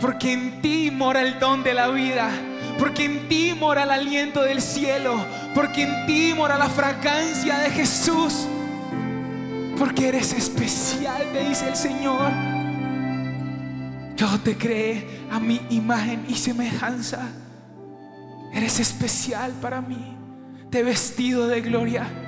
porque 0.00 0.32
en 0.32 0.62
ti 0.62 0.90
mora 0.92 1.22
el 1.22 1.40
don 1.40 1.64
de 1.64 1.74
la 1.74 1.88
vida, 1.88 2.30
porque 2.78 3.04
en 3.06 3.28
ti 3.28 3.52
mora 3.58 3.82
el 3.82 3.90
aliento 3.90 4.42
del 4.42 4.62
cielo, 4.62 5.24
porque 5.54 5.82
en 5.82 6.06
ti 6.06 6.34
mora 6.36 6.56
la 6.56 6.68
fragancia 6.68 7.58
de 7.58 7.70
Jesús, 7.70 8.46
porque 9.76 10.08
eres 10.08 10.32
especial, 10.32 11.22
te 11.32 11.48
dice 11.48 11.68
el 11.68 11.76
Señor. 11.76 12.30
Yo 14.16 14.38
te 14.40 14.56
creé 14.56 15.24
a 15.30 15.40
mi 15.40 15.60
imagen 15.70 16.26
y 16.28 16.34
semejanza. 16.34 17.28
Eres 18.52 18.80
especial 18.80 19.52
para 19.62 19.80
mí. 19.80 20.16
Te 20.70 20.80
he 20.80 20.82
vestido 20.82 21.46
de 21.46 21.60
gloria. 21.60 22.27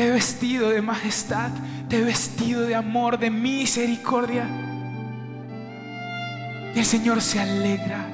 Te 0.00 0.06
he 0.06 0.10
vestido 0.12 0.70
de 0.70 0.80
majestad, 0.80 1.50
te 1.86 1.98
he 1.98 2.02
vestido 2.02 2.62
de 2.62 2.74
amor, 2.74 3.18
de 3.18 3.28
misericordia. 3.28 4.48
Y 6.74 6.78
el 6.78 6.86
Señor 6.86 7.20
se 7.20 7.38
alegra 7.38 8.08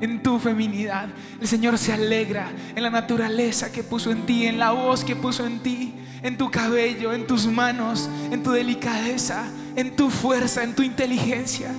en 0.00 0.22
tu 0.22 0.38
feminidad. 0.38 1.10
El 1.38 1.46
Señor 1.46 1.76
se 1.76 1.92
alegra 1.92 2.50
en 2.74 2.82
la 2.82 2.88
naturaleza 2.88 3.70
que 3.70 3.82
puso 3.82 4.10
en 4.10 4.24
ti, 4.24 4.46
en 4.46 4.58
la 4.58 4.70
voz 4.70 5.04
que 5.04 5.14
puso 5.14 5.46
en 5.46 5.58
ti, 5.58 5.92
en 6.22 6.38
tu 6.38 6.50
cabello, 6.50 7.12
en 7.12 7.26
tus 7.26 7.46
manos, 7.46 8.08
en 8.30 8.42
tu 8.42 8.52
delicadeza, 8.52 9.44
en 9.76 9.94
tu 9.94 10.08
fuerza, 10.08 10.64
en 10.64 10.74
tu 10.74 10.82
inteligencia. 10.82 11.70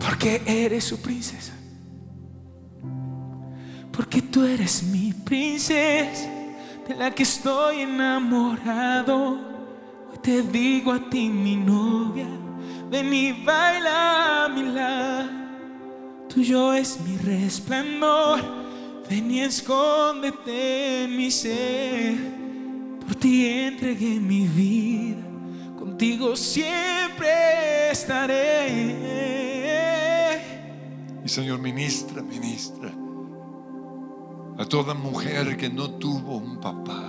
Porque 0.00 0.40
eres 0.46 0.84
su 0.84 1.02
princesa. 1.02 1.52
Porque 3.92 4.22
tú 4.22 4.46
eres 4.46 4.82
mi 4.84 5.12
princesa, 5.12 6.30
de 6.86 6.94
la 6.94 7.10
que 7.10 7.22
estoy 7.22 7.80
enamorado. 7.80 9.38
Hoy 10.10 10.18
te 10.20 10.42
digo 10.42 10.92
a 10.92 11.10
ti, 11.10 11.28
mi 11.28 11.56
novia, 11.56 12.26
ven 12.90 13.12
y 13.12 13.32
baila 13.32 14.44
a 14.44 14.48
mi 14.48 14.62
lado. 14.62 15.30
Tuyo 16.28 16.72
es 16.72 16.98
mi 17.00 17.16
resplandor, 17.18 18.40
ven 19.08 19.30
y 19.30 19.40
escóndete 19.40 21.04
en 21.04 21.16
mi 21.16 21.30
ser. 21.30 22.16
Por 23.00 23.14
ti 23.16 23.46
entregué 23.46 24.18
mi 24.20 24.46
vida, 24.46 25.22
contigo 25.78 26.34
siempre 26.36 27.90
estaré. 27.90 28.96
Y 31.24 31.28
Señor, 31.28 31.60
ministra, 31.60 32.22
ministra 32.22 33.01
a 34.62 34.64
toda 34.64 34.94
mujer 34.94 35.56
que 35.56 35.68
no 35.68 35.90
tuvo 35.90 36.36
un 36.36 36.58
papá. 36.58 37.02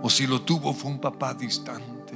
O 0.00 0.08
si 0.08 0.24
lo 0.24 0.42
tuvo 0.42 0.72
fue 0.72 0.92
un 0.92 1.00
papá 1.00 1.34
distante. 1.34 2.14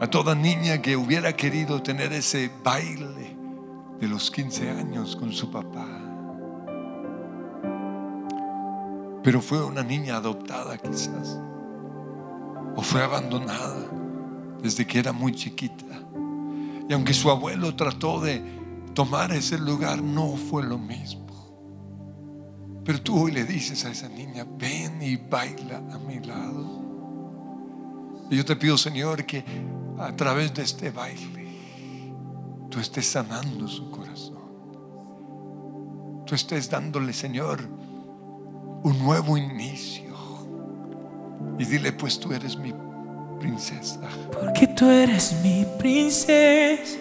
A 0.00 0.06
toda 0.06 0.34
niña 0.34 0.82
que 0.82 0.98
hubiera 0.98 1.34
querido 1.34 1.82
tener 1.82 2.12
ese 2.12 2.50
baile 2.62 3.34
de 3.98 4.06
los 4.06 4.30
15 4.30 4.68
años 4.68 5.16
con 5.16 5.32
su 5.32 5.50
papá. 5.50 5.88
Pero 9.22 9.40
fue 9.40 9.64
una 9.64 9.82
niña 9.82 10.16
adoptada 10.16 10.76
quizás. 10.76 11.40
O 12.76 12.82
fue 12.82 13.02
abandonada 13.02 13.88
desde 14.60 14.86
que 14.86 14.98
era 14.98 15.12
muy 15.12 15.32
chiquita. 15.32 15.86
Y 16.86 16.92
aunque 16.92 17.14
su 17.14 17.30
abuelo 17.30 17.74
trató 17.74 18.20
de 18.20 18.42
tomar 18.92 19.32
ese 19.32 19.58
lugar, 19.58 20.02
no 20.02 20.36
fue 20.36 20.62
lo 20.62 20.76
mismo. 20.76 21.29
Pero 22.84 23.00
tú 23.02 23.24
hoy 23.24 23.32
le 23.32 23.44
dices 23.44 23.84
a 23.84 23.90
esa 23.90 24.08
niña, 24.08 24.46
ven 24.58 25.02
y 25.02 25.16
baila 25.16 25.78
a 25.92 25.98
mi 25.98 26.18
lado. 26.20 26.80
Y 28.30 28.36
yo 28.36 28.44
te 28.44 28.56
pido, 28.56 28.78
Señor, 28.78 29.24
que 29.26 29.44
a 29.98 30.14
través 30.16 30.54
de 30.54 30.62
este 30.62 30.90
baile, 30.90 31.74
tú 32.70 32.78
estés 32.80 33.06
sanando 33.06 33.68
su 33.68 33.90
corazón. 33.90 34.38
Tú 36.26 36.34
estés 36.34 36.70
dándole, 36.70 37.12
Señor, 37.12 37.60
un 38.82 38.98
nuevo 39.00 39.36
inicio. 39.36 40.10
Y 41.58 41.64
dile, 41.64 41.92
pues 41.92 42.18
tú 42.18 42.32
eres 42.32 42.56
mi 42.56 42.72
princesa. 43.38 44.00
Porque 44.32 44.68
tú 44.68 44.88
eres 44.88 45.34
mi 45.42 45.66
princesa, 45.78 46.98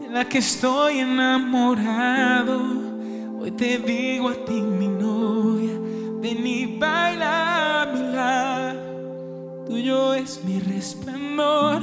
de 0.00 0.08
la 0.08 0.24
que 0.24 0.38
estoy 0.38 1.00
enamorado. 1.00 2.89
Hoy 3.42 3.52
te 3.52 3.78
digo 3.78 4.28
a 4.28 4.34
ti, 4.44 4.60
mi 4.60 4.86
novia, 4.86 5.72
ven 6.20 6.46
y 6.46 6.76
baila 6.78 7.82
a 7.82 7.86
mi 7.86 8.12
lado. 8.12 9.64
Tuyo 9.66 10.12
es 10.12 10.44
mi 10.44 10.60
resplandor, 10.60 11.80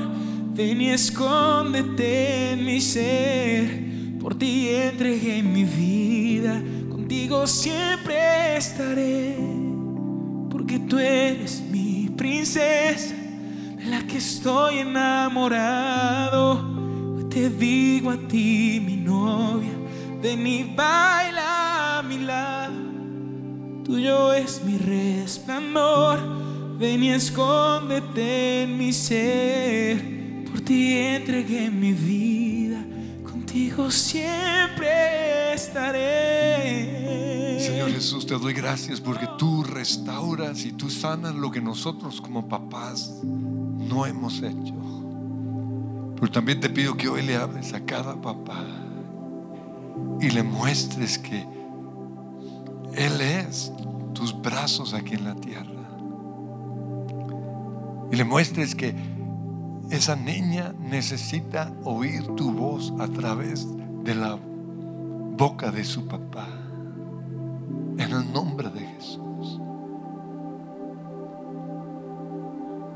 ven 0.54 0.80
y 0.82 0.89
escóndete 0.91 2.52
en 2.52 2.63
mi 2.63 2.80
ser. 2.80 4.20
Por 4.20 4.36
ti 4.36 4.70
entregué 4.70 5.41
mi 5.41 5.63
vida, 5.63 6.62
contigo 6.91 7.48
siempre 7.48 8.56
estaré. 8.56 9.36
Porque 10.52 10.78
tú 10.78 11.00
eres 11.00 11.63
mi 11.72 12.08
princesa 12.15 13.15
la 13.84 14.06
que 14.06 14.17
estoy 14.17 14.78
enamorado. 14.78 16.62
Hoy 17.17 17.24
te 17.30 17.50
digo 17.50 18.12
a 18.12 18.17
ti, 18.28 18.80
mi 18.86 18.98
novia, 18.98 19.72
ven 20.21 20.45
y 20.47 20.63
baila 20.63 21.99
a 21.99 22.03
mi 22.03 22.19
lado. 22.19 22.75
Tuyo 23.84 24.34
es 24.34 24.63
mi 24.63 24.77
resplandor, 24.77 26.19
ven 26.77 27.03
y 27.03 27.12
escóndete 27.12 28.63
en 28.63 28.77
mi 28.77 28.91
ser. 28.93 30.43
Por 30.49 30.62
ti 30.62 30.93
entregué 30.93 31.69
mi 31.69 31.93
vida, 31.93 32.84
contigo 33.23 33.89
siempre 33.91 35.53
estaré. 35.53 36.97
Señor 37.60 37.91
Jesús, 37.91 38.25
te 38.25 38.38
doy 38.38 38.53
gracias 38.53 39.01
porque 39.01 39.27
tú 39.38 39.63
restauras 39.63 40.65
y 40.65 40.71
tú 40.71 40.89
sanas 40.89 41.36
lo 41.36 41.51
que 41.51 41.62
nosotros 41.62 42.21
como 42.21 42.47
papás 42.47 43.21
no 43.23 44.06
hemos 44.06 44.41
hecho. 44.41 44.73
Pero 46.19 46.32
también 46.32 46.60
te 46.60 46.69
pido 46.69 46.97
que 46.97 47.08
hoy 47.08 47.21
le 47.21 47.36
hables 47.36 47.73
a 47.73 47.86
cada 47.86 48.19
papá 48.19 48.87
y 50.20 50.30
le 50.30 50.44
muestres 50.44 51.18
que 51.20 51.46
Él 52.94 53.22
es 53.22 53.72
tus 54.14 54.40
brazos 54.42 54.94
aquí 54.94 55.16
en 55.16 55.24
la 55.24 55.36
tierra. 55.36 55.74
Y 58.12 58.16
le 58.16 58.24
muestres 58.24 58.74
que 58.74 58.96
esa 59.92 60.16
niña 60.16 60.74
necesita 60.80 61.72
oír 61.84 62.26
tu 62.36 62.52
voz 62.52 62.94
a 63.00 63.08
través 63.08 63.68
de 64.04 64.16
la 64.16 64.38
boca 65.38 65.72
de 65.72 65.84
su 65.84 66.08
papá. 66.08 66.48
En 67.98 68.12
el 68.12 68.32
nombre 68.32 68.70
de 68.70 68.82
Jesús. 68.82 69.60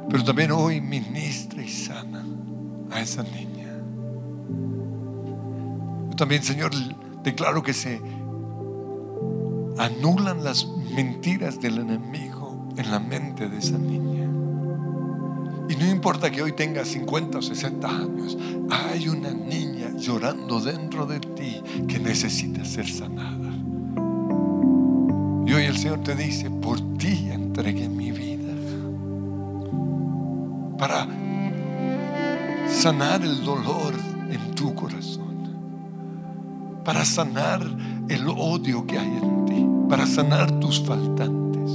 Pero 0.09 0.23
también 0.23 0.51
hoy 0.51 0.81
ministra 0.81 1.63
y 1.63 1.69
sana 1.69 2.25
a 2.91 3.01
esa 3.01 3.23
niña. 3.23 3.61
También, 6.21 6.43
Señor, 6.43 6.71
declaro 7.23 7.63
que 7.63 7.73
se 7.73 7.99
anulan 9.79 10.43
las 10.43 10.67
mentiras 10.93 11.59
del 11.59 11.79
enemigo 11.79 12.69
en 12.77 12.91
la 12.91 12.99
mente 12.99 13.49
de 13.49 13.57
esa 13.57 13.79
niña. 13.79 14.29
Y 15.67 15.75
no 15.77 15.89
importa 15.89 16.29
que 16.29 16.43
hoy 16.43 16.51
tenga 16.51 16.85
50 16.85 17.39
o 17.39 17.41
60 17.41 17.87
años, 17.87 18.37
hay 18.69 19.09
una 19.09 19.31
niña 19.31 19.95
llorando 19.97 20.59
dentro 20.59 21.07
de 21.07 21.21
ti 21.21 21.59
que 21.87 21.97
necesita 21.97 22.63
ser 22.65 22.87
sanada. 22.87 23.49
Y 25.47 25.53
hoy 25.53 25.63
el 25.63 25.75
Señor 25.75 26.03
te 26.03 26.15
dice, 26.15 26.51
por 26.51 26.99
ti 26.99 27.31
entregué 27.31 27.89
mi 27.89 28.11
vida. 28.11 28.53
Para 30.77 31.07
sanar 32.69 33.23
el 33.23 33.43
dolor. 33.43 34.10
Para 36.83 37.05
sanar 37.05 37.61
el 38.09 38.27
odio 38.27 38.85
que 38.85 38.97
hay 38.97 39.07
en 39.07 39.45
ti. 39.45 39.67
Para 39.89 40.05
sanar 40.05 40.59
tus 40.59 40.83
faltantes. 40.83 41.71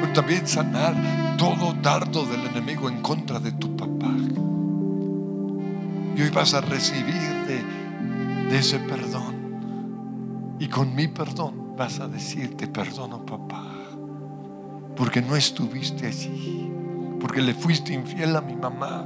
Pero 0.00 0.12
también 0.12 0.46
sanar 0.46 0.94
todo 1.36 1.74
dardo 1.82 2.24
del 2.24 2.46
enemigo 2.46 2.88
en 2.88 3.02
contra 3.02 3.38
de 3.38 3.52
tu 3.52 3.76
papá. 3.76 4.14
Y 6.16 6.22
hoy 6.22 6.30
vas 6.30 6.54
a 6.54 6.62
recibir 6.62 7.14
de, 7.46 8.58
ese 8.58 8.78
perdón. 8.78 10.56
Y 10.58 10.68
con 10.68 10.94
mi 10.94 11.08
perdón 11.08 11.76
vas 11.76 12.00
a 12.00 12.08
decirte, 12.08 12.66
perdono 12.68 13.26
papá, 13.26 13.66
porque 14.96 15.20
no 15.20 15.36
estuviste 15.36 16.06
allí, 16.06 16.72
porque 17.20 17.42
le 17.42 17.52
fuiste 17.52 17.92
infiel 17.92 18.34
a 18.34 18.40
mi 18.40 18.56
mamá, 18.56 19.04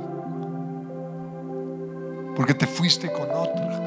porque 2.36 2.54
te 2.54 2.68
fuiste 2.68 3.10
con 3.10 3.28
otra, 3.34 3.79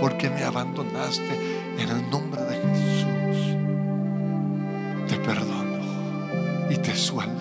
porque 0.00 0.30
me 0.30 0.42
abandonaste 0.44 1.62
en 1.78 1.88
el 1.88 2.10
nombre 2.10 2.42
de 2.42 2.56
Jesús. 2.56 3.56
Te 5.08 5.16
perdono 5.16 5.78
y 6.70 6.76
te 6.76 6.94
suelto. 6.94 7.36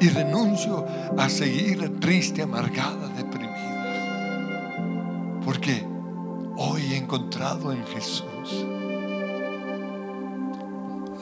Y 0.00 0.08
renuncio 0.08 0.86
a 1.16 1.28
seguir 1.28 2.00
triste, 2.00 2.42
amargada, 2.42 3.08
deprimida. 3.08 3.60
Porque 5.44 5.86
hoy 6.56 6.92
he 6.92 6.96
encontrado 6.96 7.72
en 7.72 7.84
Jesús 7.86 8.66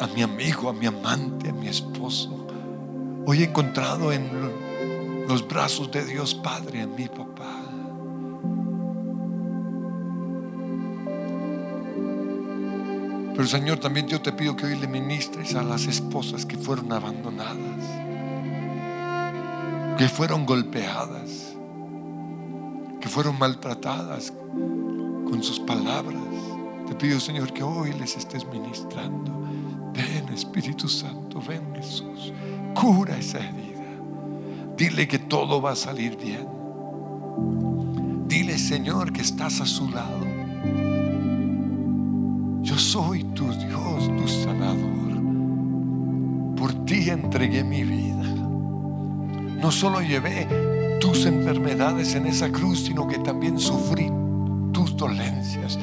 a 0.00 0.06
mi 0.06 0.22
amigo, 0.22 0.70
a 0.70 0.72
mi 0.72 0.86
amante, 0.86 1.50
a 1.50 1.52
mi 1.52 1.68
esposo. 1.68 2.46
Hoy 3.26 3.42
he 3.42 3.44
encontrado 3.44 4.12
en 4.12 4.30
los 5.28 5.46
brazos 5.46 5.90
de 5.90 6.04
Dios 6.04 6.34
Padre 6.34 6.80
a 6.82 6.86
mi 6.86 7.06
papá. 7.06 7.59
Pero 13.40 13.48
Señor, 13.48 13.78
también 13.78 14.06
yo 14.06 14.20
te 14.20 14.32
pido 14.32 14.54
que 14.54 14.66
hoy 14.66 14.76
le 14.76 14.86
ministres 14.86 15.54
a 15.54 15.62
las 15.62 15.86
esposas 15.86 16.44
que 16.44 16.58
fueron 16.58 16.92
abandonadas, 16.92 17.56
que 19.96 20.10
fueron 20.10 20.44
golpeadas, 20.44 21.56
que 23.00 23.08
fueron 23.08 23.38
maltratadas 23.38 24.34
con 24.50 25.42
sus 25.42 25.58
palabras. 25.58 26.20
Te 26.86 26.94
pido, 26.94 27.18
Señor, 27.18 27.50
que 27.54 27.62
hoy 27.62 27.94
les 27.94 28.14
estés 28.14 28.44
ministrando. 28.44 29.32
Ven, 29.94 30.28
Espíritu 30.34 30.86
Santo, 30.86 31.40
ven, 31.40 31.74
Jesús. 31.74 32.34
Cura 32.74 33.16
esa 33.16 33.38
herida. 33.38 33.86
Dile 34.76 35.08
que 35.08 35.18
todo 35.18 35.62
va 35.62 35.70
a 35.70 35.76
salir 35.76 36.14
bien. 36.18 36.46
Dile, 38.28 38.58
Señor, 38.58 39.14
que 39.14 39.22
estás 39.22 39.62
a 39.62 39.66
su 39.66 39.88
lado. 39.88 40.29
Yo 42.70 42.78
soy 42.78 43.24
tu 43.34 43.46
Dios, 43.46 44.06
tu 44.16 44.28
sanador. 44.28 45.20
Por 46.56 46.84
ti 46.84 47.10
entregué 47.10 47.64
mi 47.64 47.82
vida. 47.82 48.22
No 49.60 49.72
solo 49.72 50.00
llevé 50.00 50.46
tus 51.00 51.26
enfermedades 51.26 52.14
en 52.14 52.28
esa 52.28 52.48
cruz, 52.52 52.84
sino 52.84 53.08
que 53.08 53.18
también 53.18 53.58
sufrí 53.58 54.08
tus 54.72 54.96
dolencias. 54.96 55.80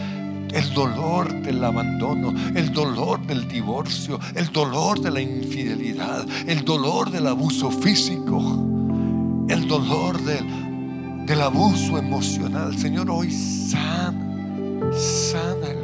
El 0.53 0.73
dolor 0.73 1.41
del 1.41 1.61
abandono, 1.61 2.33
el 2.55 2.71
dolor 2.71 3.19
del 3.27 3.49
divorcio, 3.49 4.17
el 4.33 4.49
dolor 4.53 5.01
de 5.01 5.11
la 5.11 5.19
infidelidad, 5.19 6.25
el 6.47 6.63
dolor 6.63 7.11
del 7.11 7.27
abuso 7.27 7.69
físico, 7.69 8.39
el 9.49 9.67
dolor 9.67 10.21
del, 10.21 11.25
del 11.25 11.41
abuso 11.41 11.97
emocional. 11.97 12.77
Señor, 12.77 13.11
hoy 13.11 13.29
sana, 13.29 14.13
sana 14.93 15.76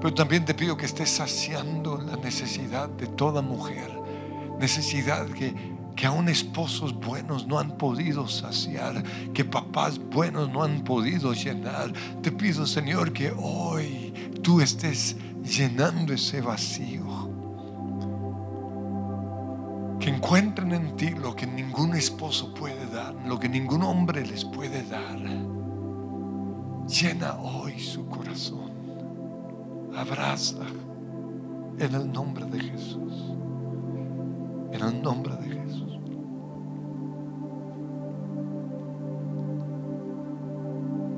Pero 0.00 0.14
también 0.14 0.44
te 0.46 0.54
pido 0.54 0.76
que 0.76 0.86
estés 0.86 1.10
saciando 1.10 1.98
la 1.98 2.16
necesidad 2.16 2.88
de 2.88 3.06
toda 3.06 3.42
mujer. 3.42 3.90
Necesidad 4.58 5.26
que, 5.26 5.54
que 5.94 6.06
aún 6.06 6.30
esposos 6.30 6.94
buenos 6.94 7.46
no 7.46 7.58
han 7.58 7.76
podido 7.76 8.26
saciar, 8.26 9.02
que 9.34 9.44
papás 9.44 9.98
buenos 9.98 10.50
no 10.50 10.62
han 10.62 10.84
podido 10.84 11.34
llenar. 11.34 11.92
Te 12.22 12.32
pido, 12.32 12.66
Señor, 12.66 13.12
que 13.12 13.30
hoy 13.36 14.12
tú 14.42 14.62
estés 14.62 15.16
llenando 15.42 16.14
ese 16.14 16.40
vacío. 16.40 17.04
Que 20.00 20.08
encuentren 20.08 20.72
en 20.72 20.96
ti 20.96 21.10
lo 21.10 21.36
que 21.36 21.46
ningún 21.46 21.94
esposo 21.94 22.54
puede 22.54 22.86
dar, 22.86 23.14
lo 23.26 23.38
que 23.38 23.50
ningún 23.50 23.82
hombre 23.82 24.26
les 24.26 24.46
puede 24.46 24.82
dar. 24.84 25.18
Llena 26.88 27.34
hoy 27.34 27.78
su 27.78 28.06
corazón. 28.06 28.69
Abraza 29.96 30.66
en 31.78 31.94
el 31.94 32.12
nombre 32.12 32.44
de 32.46 32.60
Jesús. 32.60 33.34
En 34.72 34.82
el 34.82 35.02
nombre 35.02 35.34
de 35.36 35.48
Jesús. 35.48 35.60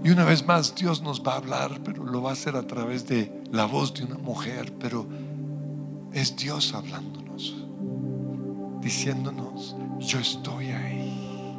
Y 0.05 0.11
una 0.11 0.25
vez 0.25 0.45
más 0.47 0.75
Dios 0.75 1.01
nos 1.03 1.23
va 1.23 1.35
a 1.35 1.37
hablar, 1.37 1.81
pero 1.85 2.05
lo 2.05 2.23
va 2.23 2.31
a 2.31 2.33
hacer 2.33 2.57
a 2.57 2.67
través 2.67 3.07
de 3.07 3.43
la 3.53 3.67
voz 3.67 3.95
de 3.95 4.05
una 4.05 4.19
mujer, 4.19 4.73
pero 4.81 5.07
es 6.13 6.37
Dios 6.37 6.75
hablándonos, 6.75 7.55
diciéndonos, 8.81 9.77
yo 10.01 10.19
estoy 10.19 10.71
ahí 10.71 11.57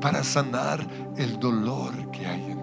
para 0.00 0.22
sanar 0.22 0.86
el 1.16 1.40
dolor 1.40 2.10
que 2.10 2.26
hay 2.26 2.55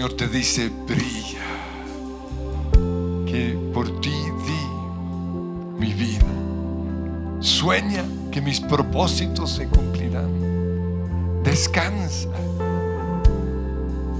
Señor 0.00 0.16
te 0.16 0.28
dice, 0.28 0.70
brilla, 0.88 1.44
que 3.26 3.54
por 3.74 4.00
ti 4.00 4.08
di 4.08 5.78
mi 5.78 5.92
vida. 5.92 6.24
Sueña 7.40 8.02
que 8.32 8.40
mis 8.40 8.60
propósitos 8.60 9.50
se 9.50 9.66
cumplirán. 9.66 11.42
Descansa. 11.44 12.30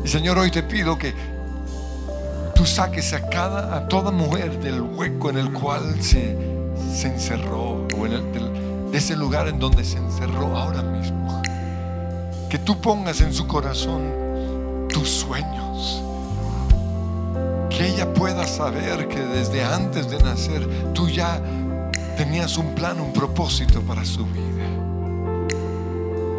Y 0.05 0.09
Señor, 0.09 0.37
hoy 0.37 0.51
te 0.51 0.63
pido 0.63 0.99
que 0.99 1.15
tú 2.55 2.67
saques 2.67 3.15
a 3.15 3.31
cada, 3.31 3.75
a 3.75 3.89
toda 3.89 4.11
mujer 4.11 4.61
del 4.61 4.83
hueco 4.83 5.31
en 5.31 5.39
el 5.39 5.51
cual 5.51 6.03
se, 6.03 6.37
se 6.95 7.07
encerró, 7.07 7.87
o 7.99 8.05
en 8.05 8.13
el- 8.13 8.91
de 8.93 8.99
ese 8.99 9.17
lugar 9.17 9.49
en 9.49 9.59
donde 9.59 9.83
se 9.87 9.97
encerró 9.97 10.55
ahora 10.59 10.83
mismo. 10.83 11.41
Que 12.51 12.59
tú 12.59 12.79
pongas 12.83 13.23
en 13.23 13.33
su 13.33 13.47
corazón 13.47 14.03
tus 14.93 15.09
sueños. 15.09 15.60
Saber 18.57 19.07
que 19.09 19.21
desde 19.21 19.63
antes 19.63 20.11
de 20.11 20.19
nacer 20.19 20.93
tú 20.93 21.09
ya 21.09 21.41
tenías 22.17 22.59
un 22.59 22.75
plan, 22.75 23.01
un 23.01 23.13
propósito 23.13 23.81
para 23.81 24.05
su 24.05 24.27
vida. 24.27 24.67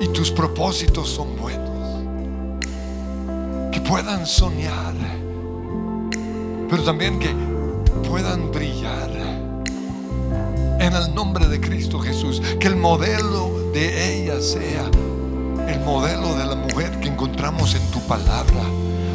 Y 0.02 0.08
tus 0.10 0.30
propósitos 0.30 1.10
son 1.10 1.36
buenos. 1.38 1.70
Que 3.72 3.80
puedan 3.80 4.28
soñar, 4.28 4.94
pero 6.70 6.84
también 6.84 7.18
que 7.18 7.34
puedan 8.08 8.52
brillar. 8.52 9.10
En 10.80 10.94
el 10.94 11.16
nombre 11.16 11.48
de 11.48 11.62
Cristo 11.62 12.00
Jesús, 12.00 12.42
que 12.60 12.68
el 12.68 12.76
modelo 12.76 13.72
de 13.74 14.24
ella 14.24 14.42
sea 14.42 14.92
el 15.68 15.80
modelo 15.80 16.36
de 16.36 16.46
la 16.46 16.56
mujer 16.56 17.00
que 17.00 17.08
encontramos 17.08 17.74
en 17.74 17.92
tu 17.92 18.02
palabra. 18.02 18.64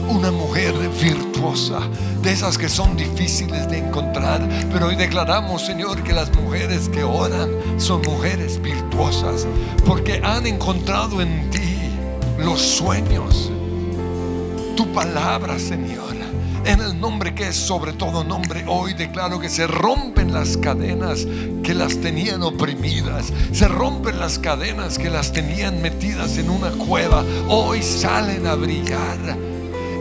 Una 0.08 0.30
mujer 0.30 0.74
virtuosa, 1.00 1.80
de 2.22 2.32
esas 2.32 2.56
que 2.56 2.68
son 2.68 2.96
difíciles 2.96 3.68
de 3.68 3.78
encontrar. 3.78 4.48
Pero 4.72 4.86
hoy 4.86 4.96
declaramos, 4.96 5.66
Señor, 5.66 6.02
que 6.02 6.12
las 6.12 6.32
mujeres 6.34 6.88
que 6.88 7.04
oran 7.04 7.50
son 7.76 8.02
mujeres 8.02 8.60
virtuosas, 8.60 9.46
porque 9.84 10.20
han 10.24 10.46
encontrado 10.46 11.20
en 11.20 11.50
ti 11.50 11.90
los 12.38 12.60
sueños, 12.60 13.50
tu 14.76 14.92
palabra, 14.92 15.58
Señor. 15.58 16.06
En 16.66 16.80
el 16.80 16.98
nombre 16.98 17.32
que 17.32 17.46
es 17.48 17.56
sobre 17.56 17.92
todo 17.92 18.24
nombre, 18.24 18.64
hoy 18.66 18.92
declaro 18.94 19.38
que 19.38 19.48
se 19.48 19.68
rompen 19.68 20.32
las 20.32 20.56
cadenas 20.56 21.24
que 21.62 21.74
las 21.74 22.00
tenían 22.00 22.42
oprimidas. 22.42 23.32
Se 23.52 23.68
rompen 23.68 24.18
las 24.18 24.40
cadenas 24.40 24.98
que 24.98 25.08
las 25.08 25.32
tenían 25.32 25.80
metidas 25.80 26.38
en 26.38 26.50
una 26.50 26.70
cueva. 26.70 27.24
Hoy 27.48 27.82
salen 27.82 28.48
a 28.48 28.56
brillar. 28.56 29.45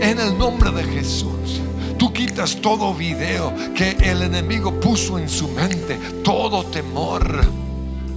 En 0.02 0.20
el 0.20 0.38
nombre 0.38 0.72
de 0.72 0.84
Jesús. 0.84 1.62
Tú 1.98 2.12
quitas 2.12 2.62
todo 2.62 2.94
video 2.94 3.54
que 3.74 3.92
el 4.02 4.22
enemigo 4.22 4.80
puso 4.80 5.18
en 5.18 5.30
su 5.30 5.48
mente. 5.50 5.98
Todo 6.24 6.64
temor. 6.66 7.46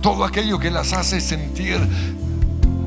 Todo 0.00 0.24
aquello 0.24 0.58
que 0.58 0.70
las 0.70 0.92
hace 0.92 1.20
sentir 1.20 1.78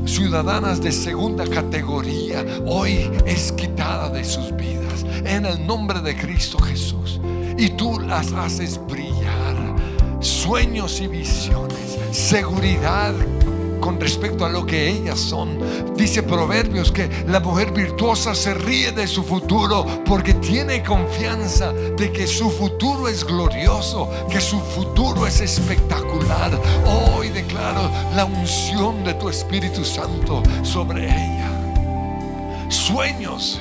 ciudadanas 0.05 0.81
de 0.81 0.91
segunda 0.91 1.47
categoría 1.47 2.43
hoy 2.65 3.09
es 3.25 3.51
quitada 3.51 4.09
de 4.09 4.23
sus 4.23 4.55
vidas 4.55 5.05
en 5.25 5.45
el 5.45 5.65
nombre 5.65 6.01
de 6.01 6.15
Cristo 6.15 6.59
Jesús. 6.59 7.19
Y 7.57 7.69
tú 7.69 7.99
las 7.99 8.31
haces 8.33 8.79
brillar, 8.87 9.55
sueños 10.19 10.99
y 11.01 11.07
visiones, 11.07 11.97
seguridad 12.11 13.13
con 13.81 13.99
respecto 13.99 14.45
a 14.45 14.49
lo 14.49 14.65
que 14.65 14.87
ellas 14.87 15.19
son. 15.19 15.59
Dice 15.97 16.23
Proverbios 16.23 16.91
que 16.91 17.09
la 17.27 17.39
mujer 17.39 17.71
virtuosa 17.71 18.33
se 18.33 18.53
ríe 18.53 18.91
de 18.91 19.07
su 19.07 19.23
futuro 19.23 19.85
porque 20.05 20.35
tiene 20.35 20.83
confianza 20.83 21.73
de 21.73 22.11
que 22.11 22.27
su 22.27 22.49
futuro 22.49 23.07
es 23.07 23.25
glorioso, 23.25 24.09
que 24.29 24.39
su 24.39 24.59
futuro 24.59 25.27
es 25.27 25.41
espectacular. 25.41 26.51
Hoy 26.85 27.29
declaro 27.29 27.91
la 28.15 28.25
unción 28.25 29.03
de 29.03 29.15
tu 29.15 29.27
Espíritu 29.27 29.83
Santo 29.83 30.43
sobre 30.63 31.05
ella. 31.05 31.49
Sueños 32.69 33.59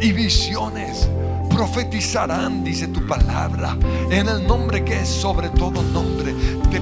y 0.00 0.12
visiones 0.12 1.08
profetizarán, 1.48 2.64
dice 2.64 2.88
tu 2.88 3.06
palabra, 3.06 3.76
en 4.10 4.28
el 4.28 4.46
nombre 4.46 4.84
que 4.84 5.00
es 5.00 5.08
sobre 5.08 5.48
todo 5.50 5.82
nombre. 5.82 6.34
Te, 6.70 6.80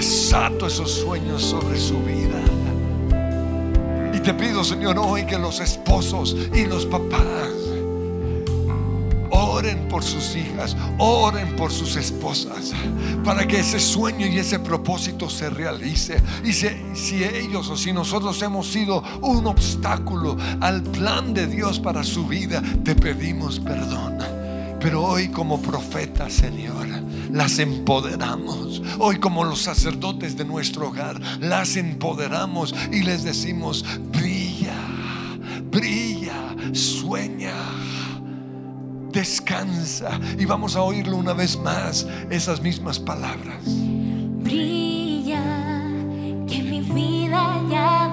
desato 0.00 0.66
esos 0.66 0.90
sueños 0.92 1.42
sobre 1.42 1.78
su 1.78 1.98
vida. 2.02 2.40
Y 4.14 4.20
te 4.20 4.32
pido, 4.32 4.64
Señor, 4.64 4.98
hoy 4.98 5.26
que 5.26 5.36
los 5.38 5.60
esposos 5.60 6.34
y 6.54 6.64
los 6.64 6.86
papás 6.86 7.50
oren 9.30 9.88
por 9.88 10.02
sus 10.02 10.34
hijas, 10.36 10.74
oren 10.96 11.54
por 11.54 11.70
sus 11.70 11.96
esposas, 11.96 12.72
para 13.26 13.46
que 13.46 13.60
ese 13.60 13.78
sueño 13.78 14.26
y 14.26 14.38
ese 14.38 14.58
propósito 14.58 15.28
se 15.28 15.50
realice. 15.50 16.22
Y 16.46 16.54
si, 16.54 16.68
si 16.94 17.22
ellos 17.22 17.68
o 17.68 17.76
si 17.76 17.92
nosotros 17.92 18.40
hemos 18.40 18.68
sido 18.68 19.04
un 19.20 19.46
obstáculo 19.46 20.38
al 20.60 20.82
plan 20.82 21.34
de 21.34 21.46
Dios 21.46 21.78
para 21.78 22.04
su 22.04 22.26
vida, 22.26 22.62
te 22.84 22.94
pedimos 22.94 23.60
perdón. 23.60 24.16
Pero 24.80 25.04
hoy 25.04 25.28
como 25.28 25.60
profeta, 25.60 26.30
Señor, 26.30 26.88
las 27.32 27.58
empoderamos. 27.58 28.82
Hoy 28.98 29.18
como 29.18 29.44
los 29.44 29.62
sacerdotes 29.62 30.36
de 30.36 30.44
nuestro 30.44 30.88
hogar, 30.88 31.20
las 31.40 31.76
empoderamos 31.76 32.74
y 32.92 33.02
les 33.02 33.24
decimos, 33.24 33.84
brilla, 34.12 34.76
brilla, 35.70 36.56
sueña 36.72 37.54
descansa. 39.12 40.18
Y 40.38 40.44
vamos 40.44 40.76
a 40.76 40.82
oírlo 40.82 41.16
una 41.16 41.32
vez 41.32 41.58
más, 41.58 42.06
esas 42.30 42.60
mismas 42.62 42.98
palabras. 42.98 43.62
Brilla, 43.64 45.42
que 46.48 46.62
mi 46.62 46.80
vida 46.80 47.62
ya 47.70 48.08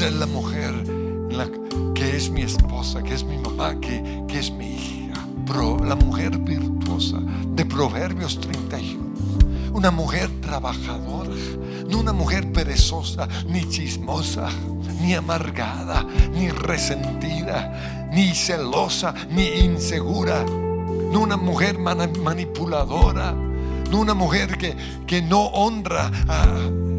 Es 0.00 0.14
la 0.14 0.24
mujer 0.24 0.72
que 1.94 2.16
es 2.16 2.30
mi 2.30 2.40
esposa, 2.40 3.02
que 3.02 3.12
es 3.12 3.22
mi 3.22 3.36
mamá, 3.36 3.78
que, 3.80 4.24
que 4.26 4.38
es 4.38 4.50
mi 4.50 4.76
hija. 4.76 5.26
la 5.84 5.94
mujer 5.94 6.38
virtuosa 6.38 7.18
de 7.54 7.66
Proverbios 7.66 8.40
31. 8.40 8.98
Una 9.74 9.90
mujer 9.90 10.30
trabajadora, 10.40 11.34
no 11.86 11.98
una 11.98 12.14
mujer 12.14 12.50
perezosa, 12.50 13.28
ni 13.46 13.68
chismosa, 13.68 14.48
ni 15.02 15.12
amargada, 15.12 16.06
ni 16.32 16.48
resentida, 16.48 18.08
ni 18.10 18.34
celosa, 18.34 19.12
ni 19.28 19.48
insegura. 19.48 20.46
No 21.12 21.20
una 21.20 21.36
mujer 21.36 21.78
manipuladora, 21.78 23.32
no 23.90 24.00
una 24.00 24.14
mujer 24.14 24.56
que, 24.56 24.74
que 25.06 25.20
no 25.20 25.48
honra 25.48 26.10
al 26.26 26.89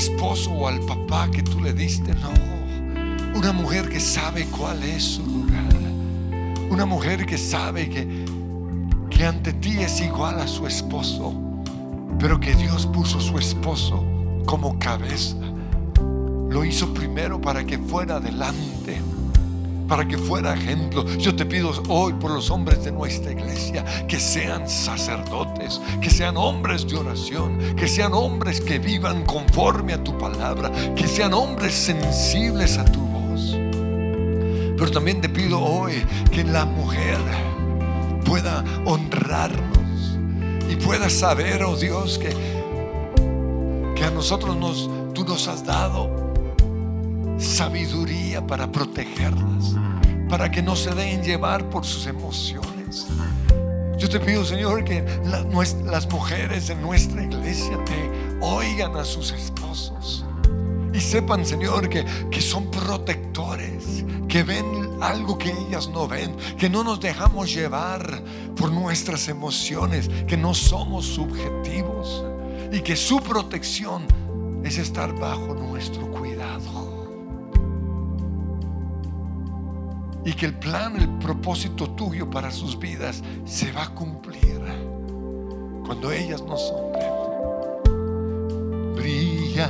esposo 0.00 0.50
o 0.50 0.66
al 0.66 0.80
papá 0.80 1.30
que 1.30 1.42
tú 1.42 1.60
le 1.60 1.72
diste, 1.72 2.14
no. 2.14 2.32
Una 3.38 3.52
mujer 3.52 3.88
que 3.88 4.00
sabe 4.00 4.46
cuál 4.46 4.82
es 4.82 5.02
su 5.02 5.22
lugar. 5.22 5.74
Una 6.70 6.86
mujer 6.86 7.26
que 7.26 7.36
sabe 7.36 7.88
que, 7.88 8.24
que 9.10 9.26
ante 9.26 9.52
ti 9.52 9.78
es 9.78 10.00
igual 10.00 10.40
a 10.40 10.48
su 10.48 10.66
esposo, 10.66 11.34
pero 12.18 12.40
que 12.40 12.54
Dios 12.54 12.86
puso 12.86 13.20
su 13.20 13.38
esposo 13.38 14.04
como 14.46 14.78
cabeza 14.78 15.36
lo 16.50 16.64
hizo 16.64 16.92
primero 16.92 17.40
para 17.40 17.64
que 17.64 17.78
fuera 17.78 18.16
adelante, 18.16 19.00
para 19.90 20.06
que 20.06 20.16
fuera 20.16 20.54
ejemplo. 20.54 21.04
Yo 21.18 21.34
te 21.34 21.44
pido 21.44 21.72
hoy 21.88 22.12
por 22.12 22.30
los 22.30 22.48
hombres 22.48 22.84
de 22.84 22.92
nuestra 22.92 23.32
iglesia 23.32 23.84
que 24.06 24.20
sean 24.20 24.68
sacerdotes, 24.68 25.80
que 26.00 26.08
sean 26.08 26.36
hombres 26.36 26.86
de 26.86 26.96
oración, 26.96 27.58
que 27.74 27.88
sean 27.88 28.14
hombres 28.14 28.60
que 28.60 28.78
vivan 28.78 29.24
conforme 29.24 29.92
a 29.94 30.04
tu 30.04 30.16
palabra, 30.16 30.70
que 30.94 31.08
sean 31.08 31.34
hombres 31.34 31.74
sensibles 31.74 32.78
a 32.78 32.84
tu 32.84 33.00
voz. 33.00 33.56
Pero 34.78 34.90
también 34.92 35.20
te 35.20 35.28
pido 35.28 35.60
hoy 35.60 36.06
que 36.30 36.44
la 36.44 36.64
mujer 36.64 37.18
pueda 38.24 38.64
honrarnos 38.86 40.16
y 40.70 40.76
pueda 40.76 41.10
saber, 41.10 41.64
oh 41.64 41.74
Dios, 41.74 42.16
que, 42.16 42.30
que 43.96 44.04
a 44.04 44.10
nosotros 44.12 44.56
nos, 44.56 44.88
tú 45.12 45.24
nos 45.24 45.48
has 45.48 45.66
dado 45.66 46.19
sabiduría 47.40 48.46
para 48.46 48.70
protegerlas, 48.70 49.74
para 50.28 50.50
que 50.50 50.62
no 50.62 50.76
se 50.76 50.94
dejen 50.94 51.22
llevar 51.22 51.68
por 51.70 51.84
sus 51.84 52.06
emociones. 52.06 53.06
Yo 53.98 54.08
te 54.08 54.20
pido, 54.20 54.44
Señor, 54.44 54.84
que 54.84 55.04
las 55.84 56.10
mujeres 56.10 56.68
de 56.68 56.74
nuestra 56.76 57.22
iglesia 57.22 57.78
te 57.84 58.10
oigan 58.40 58.96
a 58.96 59.04
sus 59.04 59.32
esposos 59.32 60.24
y 60.92 61.00
sepan, 61.00 61.44
Señor, 61.44 61.88
que, 61.88 62.04
que 62.30 62.40
son 62.40 62.70
protectores, 62.70 64.04
que 64.28 64.42
ven 64.42 64.98
algo 65.00 65.38
que 65.38 65.50
ellas 65.50 65.88
no 65.88 66.08
ven, 66.08 66.36
que 66.58 66.68
no 66.68 66.84
nos 66.84 67.00
dejamos 67.00 67.52
llevar 67.52 68.22
por 68.56 68.72
nuestras 68.72 69.28
emociones, 69.28 70.10
que 70.26 70.36
no 70.36 70.54
somos 70.54 71.06
subjetivos 71.06 72.24
y 72.72 72.80
que 72.80 72.96
su 72.96 73.20
protección 73.20 74.06
es 74.64 74.78
estar 74.78 75.14
bajo 75.18 75.54
nuestro 75.54 76.10
cuidado. 76.10 76.29
Y 80.24 80.32
que 80.32 80.46
el 80.46 80.54
plan, 80.54 80.96
el 80.96 81.08
propósito 81.18 81.90
tuyo 81.90 82.28
para 82.28 82.50
sus 82.50 82.78
vidas 82.78 83.22
se 83.44 83.72
va 83.72 83.84
a 83.84 83.94
cumplir 83.94 84.50
cuando 85.90 86.12
ellas 86.12 86.40
nos 86.42 86.68
sombren. 86.68 87.12
Brilla. 88.94 89.68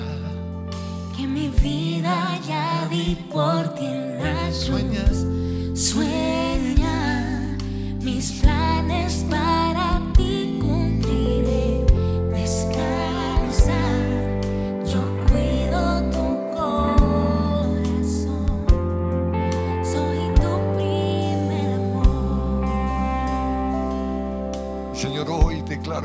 Que 1.16 1.26
mi 1.26 1.48
vida 1.48 2.38
ya 2.46 2.86
vi 2.90 3.16
por 3.32 3.74
ti 3.74 3.86
en 3.86 4.22
las 4.22 4.55
sueñas. 4.55 5.24
Sueña 5.74 7.57
mis 8.03 8.32
planes 8.32 9.24
para 9.30 10.01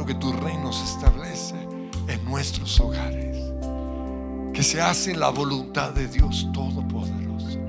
que 0.03 0.15
tu 0.15 0.33
reino 0.33 0.73
se 0.73 0.83
establece 0.83 1.55
en 2.07 2.25
nuestros 2.25 2.79
hogares. 2.79 3.37
Que 4.51 4.63
se 4.63 4.81
hace 4.81 5.15
la 5.15 5.29
voluntad 5.29 5.91
de 5.91 6.07
Dios 6.07 6.47
Todopoderoso. 6.53 7.59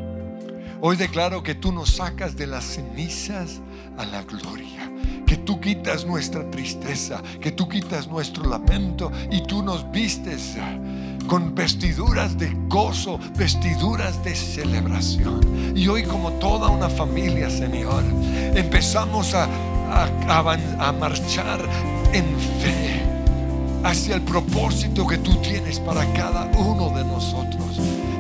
Hoy 0.80 0.96
declaro 0.96 1.42
que 1.42 1.54
tú 1.54 1.72
nos 1.72 1.96
sacas 1.96 2.36
de 2.36 2.46
las 2.46 2.64
cenizas 2.64 3.60
a 3.98 4.06
la 4.06 4.22
gloria. 4.22 4.90
Que 5.26 5.36
tú 5.36 5.60
quitas 5.60 6.06
nuestra 6.06 6.48
tristeza, 6.50 7.22
que 7.40 7.52
tú 7.52 7.68
quitas 7.68 8.08
nuestro 8.08 8.48
lamento 8.48 9.12
y 9.30 9.42
tú 9.42 9.62
nos 9.62 9.90
vistes 9.90 10.56
con 11.26 11.54
vestiduras 11.54 12.38
de 12.38 12.56
gozo, 12.68 13.18
vestiduras 13.36 14.22
de 14.24 14.34
celebración. 14.34 15.76
Y 15.76 15.88
hoy 15.88 16.04
como 16.04 16.30
toda 16.34 16.68
una 16.68 16.88
familia, 16.88 17.50
Señor, 17.50 18.04
empezamos 18.54 19.34
a 19.34 19.48
marchar 21.00 21.60
en 22.12 22.24
fe 22.60 23.02
hacia 23.84 24.16
el 24.16 24.22
propósito 24.22 25.06
que 25.06 25.18
tú 25.18 25.36
tienes 25.36 25.78
para 25.78 26.04
cada 26.12 26.46
uno 26.58 26.90
de 26.90 27.04
nosotros. 27.04 27.56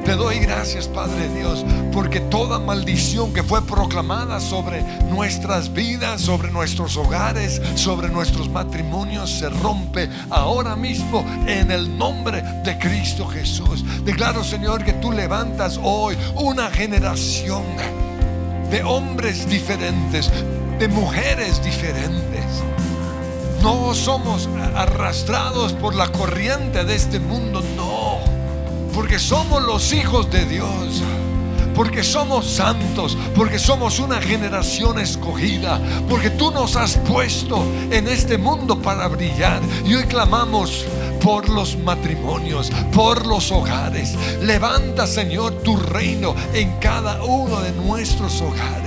Te 0.06 0.14
doy 0.14 0.38
gracias, 0.38 0.86
Padre 0.86 1.28
Dios, 1.36 1.64
porque 1.92 2.20
toda 2.20 2.60
maldición 2.60 3.34
que 3.34 3.42
fue 3.42 3.66
proclamada 3.66 4.38
sobre 4.38 4.80
nuestras 5.10 5.72
vidas, 5.72 6.20
sobre 6.20 6.52
nuestros 6.52 6.96
hogares, 6.96 7.60
sobre 7.74 8.08
nuestros 8.08 8.48
matrimonios, 8.48 9.28
se 9.28 9.48
rompe 9.48 10.08
ahora 10.30 10.76
mismo 10.76 11.24
en 11.48 11.72
el 11.72 11.98
nombre 11.98 12.40
de 12.62 12.78
Cristo 12.78 13.26
Jesús. 13.26 13.84
Declaro, 14.04 14.44
Señor, 14.44 14.84
que 14.84 14.92
tú 14.92 15.10
levantas 15.10 15.80
hoy 15.82 16.16
una 16.36 16.70
generación 16.70 17.64
de 18.70 18.84
hombres 18.84 19.48
diferentes, 19.48 20.30
de 20.78 20.86
mujeres 20.86 21.60
diferentes. 21.64 22.44
No 23.66 23.94
somos 23.94 24.48
arrastrados 24.76 25.72
por 25.72 25.96
la 25.96 26.06
corriente 26.12 26.84
de 26.84 26.94
este 26.94 27.18
mundo, 27.18 27.64
no. 27.74 28.20
Porque 28.94 29.18
somos 29.18 29.60
los 29.60 29.92
hijos 29.92 30.30
de 30.30 30.44
Dios. 30.44 31.02
Porque 31.74 32.04
somos 32.04 32.46
santos, 32.46 33.18
porque 33.34 33.58
somos 33.58 33.98
una 33.98 34.22
generación 34.22 35.00
escogida, 35.00 35.80
porque 36.08 36.30
tú 36.30 36.52
nos 36.52 36.76
has 36.76 36.96
puesto 36.98 37.60
en 37.90 38.06
este 38.06 38.38
mundo 38.38 38.80
para 38.80 39.08
brillar. 39.08 39.60
Y 39.84 39.94
hoy 39.94 40.04
clamamos 40.04 40.84
por 41.20 41.48
los 41.48 41.76
matrimonios, 41.76 42.70
por 42.94 43.26
los 43.26 43.50
hogares. 43.50 44.14
Levanta, 44.42 45.08
Señor, 45.08 45.54
tu 45.64 45.76
reino 45.76 46.36
en 46.54 46.70
cada 46.78 47.20
uno 47.24 47.60
de 47.62 47.72
nuestros 47.72 48.40
hogares 48.42 48.85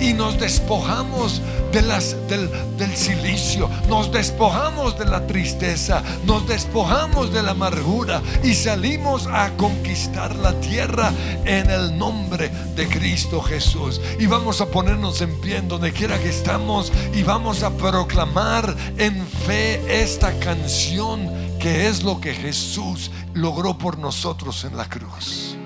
y 0.00 0.12
nos 0.12 0.38
despojamos 0.38 1.40
de 1.72 1.82
las, 1.82 2.16
del, 2.28 2.48
silicio, 2.96 3.68
nos 3.88 4.10
despojamos 4.10 4.98
de 4.98 5.04
la 5.04 5.26
tristeza, 5.26 6.02
nos 6.24 6.46
despojamos 6.46 7.32
de 7.32 7.42
la 7.42 7.50
amargura 7.50 8.22
y 8.42 8.54
salimos 8.54 9.26
a 9.26 9.50
conquistar 9.56 10.34
la 10.36 10.52
tierra 10.60 11.12
en 11.44 11.68
el 11.70 11.98
nombre 11.98 12.50
de 12.74 12.88
Cristo 12.88 13.42
Jesús. 13.42 14.00
Y 14.18 14.26
vamos 14.26 14.60
a 14.60 14.66
ponernos 14.66 15.20
en 15.20 15.38
pie 15.40 15.58
en 15.58 15.68
donde 15.68 15.92
quiera 15.92 16.18
que 16.18 16.30
estamos 16.30 16.92
y 17.14 17.22
vamos 17.22 17.62
a 17.62 17.70
proclamar 17.70 18.74
en 18.96 19.26
fe 19.26 20.02
esta 20.02 20.32
canción 20.38 21.28
que 21.58 21.88
es 21.88 22.02
lo 22.02 22.20
que 22.20 22.34
Jesús 22.34 23.10
logró 23.34 23.76
por 23.76 23.98
nosotros 23.98 24.64
en 24.64 24.76
la 24.76 24.88
cruz. 24.88 25.57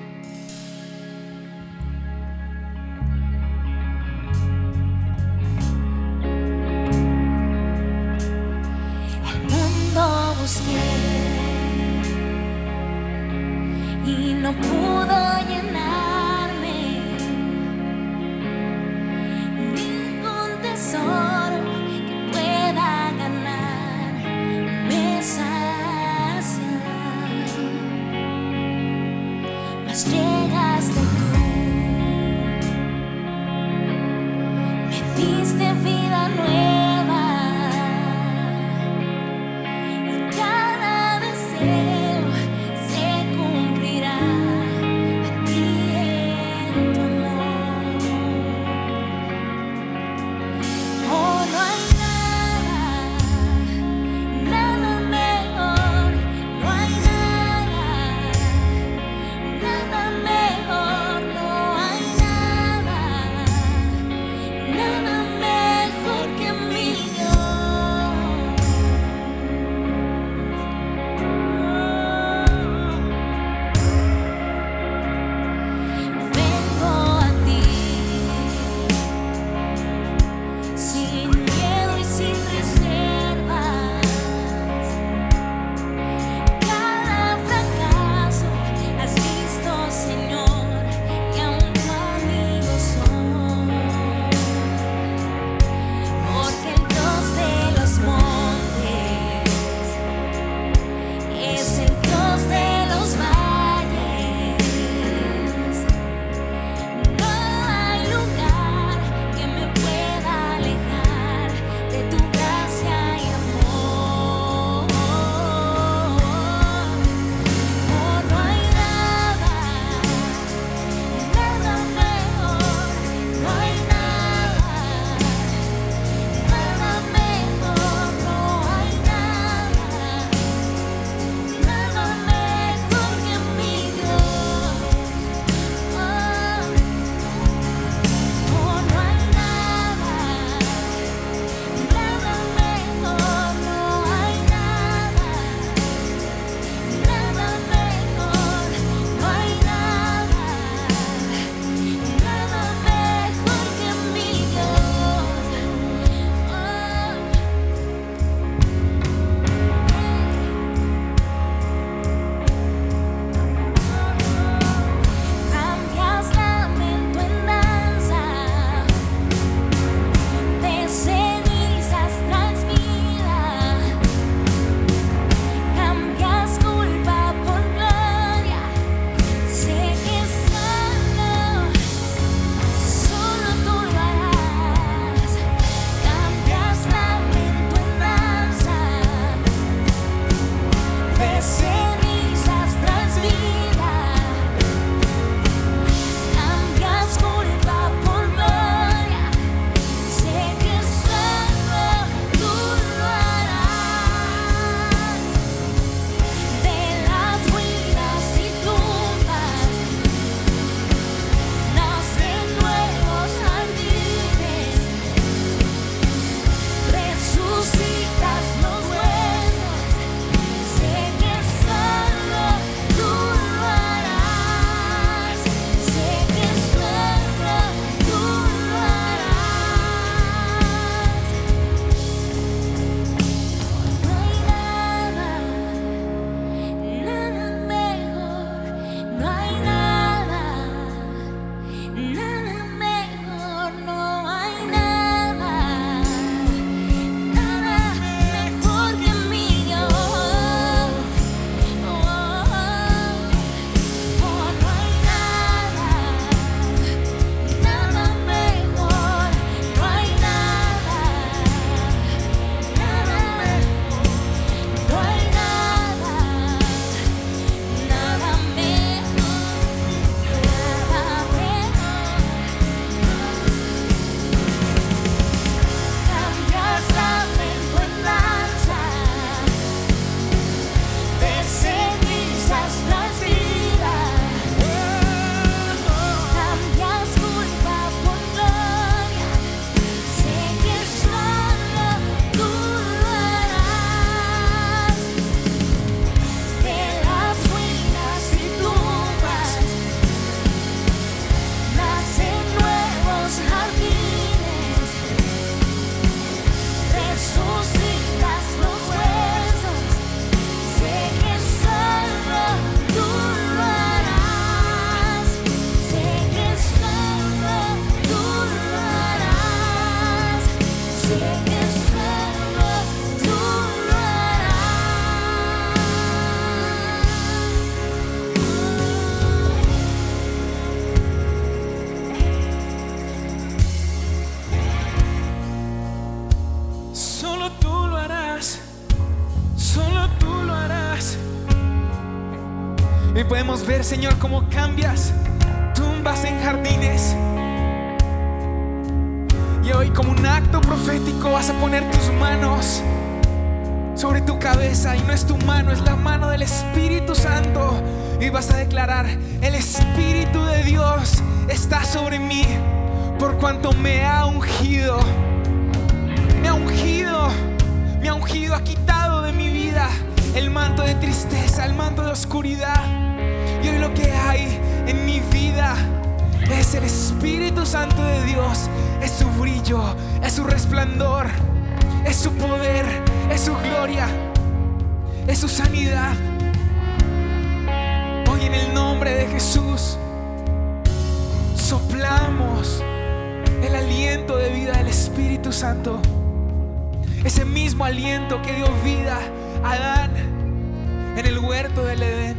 Huerto 401.53 401.85
del 401.85 402.03
Edén. 402.03 402.39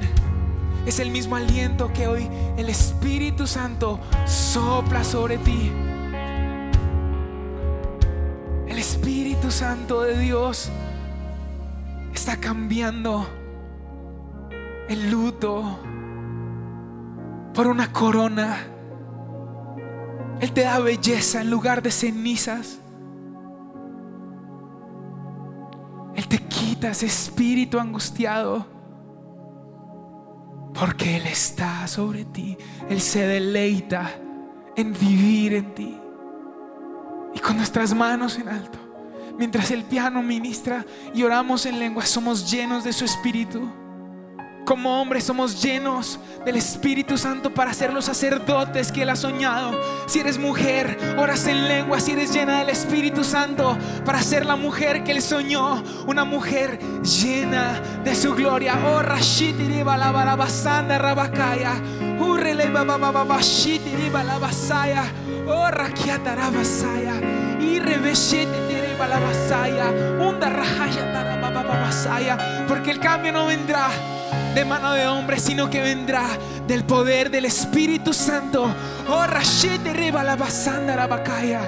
Es 0.87 0.97
el 0.97 1.11
mismo 1.11 1.35
aliento 1.35 1.93
que 1.93 2.07
hoy 2.07 2.27
el 2.57 2.67
Espíritu 2.67 3.45
Santo 3.45 3.99
sopla 4.25 5.03
sobre 5.03 5.37
ti. 5.37 5.71
El 8.67 8.79
Espíritu 8.79 9.51
Santo 9.51 10.01
de 10.01 10.17
Dios 10.17 10.71
está 12.11 12.37
cambiando 12.37 13.27
el 14.89 15.11
luto 15.11 15.77
por 17.53 17.67
una 17.67 17.93
corona. 17.93 18.57
Él 20.39 20.51
te 20.53 20.61
da 20.61 20.79
belleza 20.79 21.41
en 21.41 21.51
lugar 21.51 21.83
de 21.83 21.91
cenizas. 21.91 22.79
Él 26.15 26.27
te 26.27 26.39
quita 26.39 26.89
ese 26.89 27.05
espíritu 27.05 27.79
angustiado. 27.79 28.72
Porque 30.73 31.17
Él 31.17 31.27
está 31.27 31.87
sobre 31.87 32.25
ti. 32.25 32.57
Él 32.89 33.01
se 33.01 33.25
deleita 33.25 34.11
en 34.75 34.93
vivir 34.93 35.53
en 35.53 35.73
ti. 35.73 35.97
Y 37.35 37.39
con 37.39 37.57
nuestras 37.57 37.93
manos 37.93 38.37
en 38.37 38.47
alto, 38.47 38.79
mientras 39.37 39.71
el 39.71 39.83
piano 39.83 40.21
ministra 40.21 40.85
y 41.13 41.23
oramos 41.23 41.65
en 41.65 41.79
lengua, 41.79 42.05
somos 42.05 42.49
llenos 42.51 42.83
de 42.83 42.93
su 42.93 43.05
espíritu. 43.05 43.71
Como 44.65 45.01
hombres 45.01 45.25
somos 45.25 45.61
llenos 45.61 46.19
del 46.45 46.55
Espíritu 46.55 47.17
Santo 47.17 47.53
para 47.53 47.73
ser 47.73 47.91
los 47.91 48.05
sacerdotes 48.05 48.93
que 48.93 49.01
Él 49.01 49.09
ha 49.09 49.15
soñado. 49.17 49.77
Si 50.07 50.19
eres 50.19 50.37
mujer, 50.37 51.15
oras 51.17 51.47
en 51.47 51.67
lengua. 51.67 51.99
Si 51.99 52.11
eres 52.11 52.33
llena 52.33 52.59
del 52.59 52.69
Espíritu 52.69 53.25
Santo 53.25 53.77
para 54.05 54.21
ser 54.21 54.45
la 54.45 54.55
mujer 54.55 55.03
que 55.03 55.11
Él 55.11 55.21
soñó. 55.21 55.83
Una 56.07 56.23
mujer 56.23 56.79
llena 57.01 57.81
de 58.05 58.15
su 58.15 58.33
gloria. 58.35 58.79
Oh, 58.85 59.01
Rashiti 59.01 59.83
la 59.83 60.11
barabasanda 60.11 60.97
rabakaya. 60.97 61.73
Urrele 62.19 62.69
babababashiti 62.69 64.09
la 64.11 64.37
basaya. 64.37 65.03
Oh, 65.45 65.69
Rakiata 65.69 66.35
rabasaya. 66.35 67.15
Y 67.59 67.79
rebeshete 67.79 68.73
la 68.97 69.19
basaya. 69.19 69.89
Unda 70.21 70.49
rajaya 70.49 71.11
tarabababasaya. 71.11 72.65
Porque 72.67 72.91
el 72.91 72.99
cambio 72.99 73.33
no 73.33 73.47
vendrá 73.47 73.89
de 74.53 74.65
mano 74.65 74.93
de 74.93 75.07
hombre, 75.07 75.39
sino 75.39 75.69
que 75.69 75.81
vendrá 75.81 76.27
del 76.67 76.83
poder 76.83 77.31
del 77.31 77.45
Espíritu 77.45 78.13
Santo. 78.13 78.65
Oh, 79.09 79.25
rashete 79.25 79.93
reba 79.93 80.23
la 80.23 80.35
basanda 80.35 80.95
la 80.95 81.07
bacaya. 81.07 81.61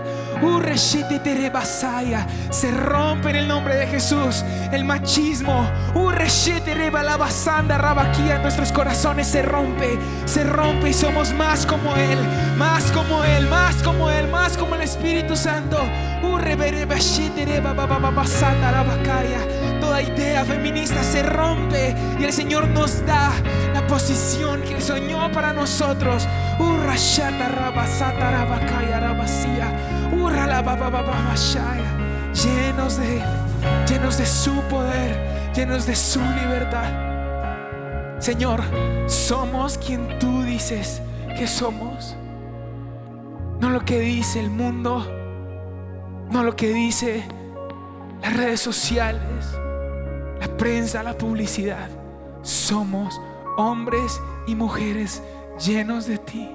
Se 2.50 2.72
rompe 2.72 3.30
en 3.30 3.36
el 3.38 3.48
nombre 3.48 3.76
de 3.76 3.88
Jesús 3.88 4.44
el 4.72 4.84
machismo. 4.84 5.70
Nuestros 8.42 8.72
corazones 8.72 9.28
se 9.28 9.42
rompe, 9.42 9.98
se 10.26 10.44
rompe 10.44 10.90
y 10.90 10.94
somos 10.94 11.34
más 11.34 11.66
como 11.66 11.96
Él, 11.96 12.18
más 12.58 12.92
como 12.92 13.24
Él, 13.24 13.48
más 13.48 13.76
como 13.84 14.10
Él, 14.10 14.28
más 14.28 14.58
como 14.58 14.76
el 14.76 14.82
Espíritu 14.82 15.36
Santo. 15.36 15.78
Toda 19.80 20.02
idea 20.02 20.44
feminista 20.46 21.04
se 21.04 21.24
rompe 21.24 21.96
y 22.20 22.24
el 22.24 22.34
Señor 22.34 22.68
nos 22.70 23.06
da 23.06 23.32
la 23.74 23.86
posición 23.88 24.62
que 24.62 24.76
Él 24.76 24.82
soñó 24.82 25.32
para 25.32 25.54
nosotros. 25.54 26.28
Urra 26.60 26.96
shata 26.96 27.50
rabasata 27.50 28.32
rabakaya 28.32 29.00
rabasía. 29.00 29.95
Llenos 32.34 32.98
de 32.98 33.22
llenos 33.88 34.18
de 34.18 34.26
su 34.26 34.54
poder, 34.70 35.52
llenos 35.56 35.86
de 35.86 35.96
su 35.96 36.20
libertad. 36.20 36.92
Señor, 38.20 38.62
somos 39.08 39.78
quien 39.78 40.20
tú 40.20 40.44
dices 40.44 41.02
que 41.38 41.48
somos. 41.48 42.18
No 43.60 43.70
lo 43.70 43.86
que 43.86 44.00
dice 44.00 44.40
el 44.40 44.50
mundo, 44.50 45.06
no 46.30 46.44
lo 46.44 46.56
que 46.56 46.74
dice 46.74 47.24
las 48.22 48.36
redes 48.36 48.60
sociales, 48.60 49.46
la 50.42 50.48
prensa, 50.58 51.04
la 51.04 51.18
publicidad. 51.18 51.90
Somos 52.42 53.20
hombres 53.58 54.22
y 54.46 54.56
mujeres 54.56 55.24
llenos 55.58 56.06
de 56.06 56.18
ti. 56.18 56.52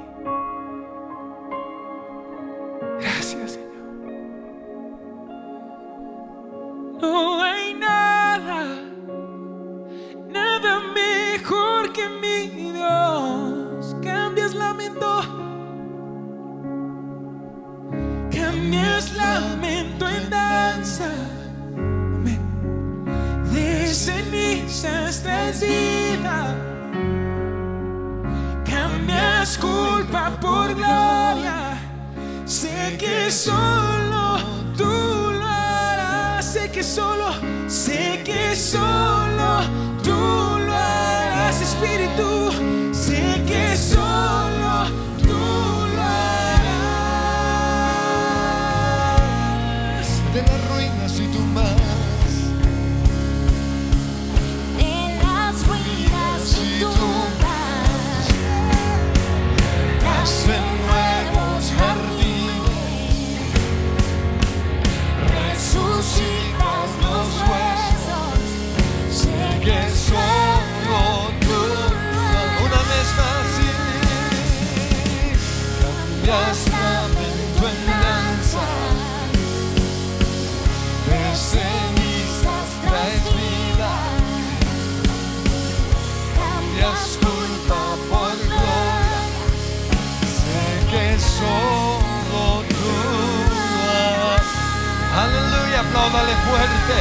Apláudale 96.10 96.34
fuerte. 96.42 96.94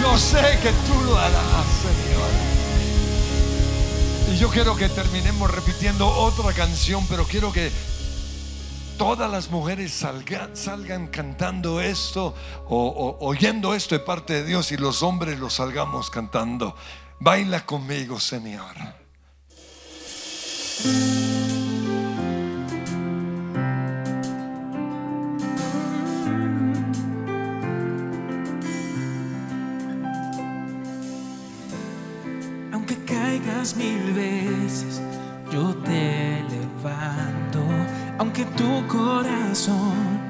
Yo 0.00 0.16
sé 0.16 0.40
que 0.62 0.70
tú 0.70 0.98
lo 1.04 1.18
harás, 1.18 1.66
Señor. 1.82 2.30
Y 4.32 4.38
yo 4.38 4.48
quiero 4.48 4.74
que 4.74 4.88
terminemos 4.88 5.50
repitiendo 5.50 6.08
otra 6.08 6.50
canción, 6.54 7.06
pero 7.06 7.24
quiero 7.24 7.52
que 7.52 7.70
todas 8.96 9.30
las 9.30 9.50
mujeres 9.50 9.92
salgan, 9.92 11.08
cantando 11.08 11.82
esto 11.82 12.34
o, 12.66 13.18
oyendo 13.20 13.74
esto 13.74 13.96
de 13.96 14.00
parte 14.00 14.32
de 14.32 14.44
Dios 14.44 14.72
y 14.72 14.78
los 14.78 15.02
hombres 15.02 15.38
lo 15.38 15.50
salgamos 15.50 16.08
cantando. 16.08 16.74
Baila 17.20 17.66
conmigo, 17.66 18.18
Señor. 18.18 18.74
Tu 38.56 38.86
corazón 38.86 40.20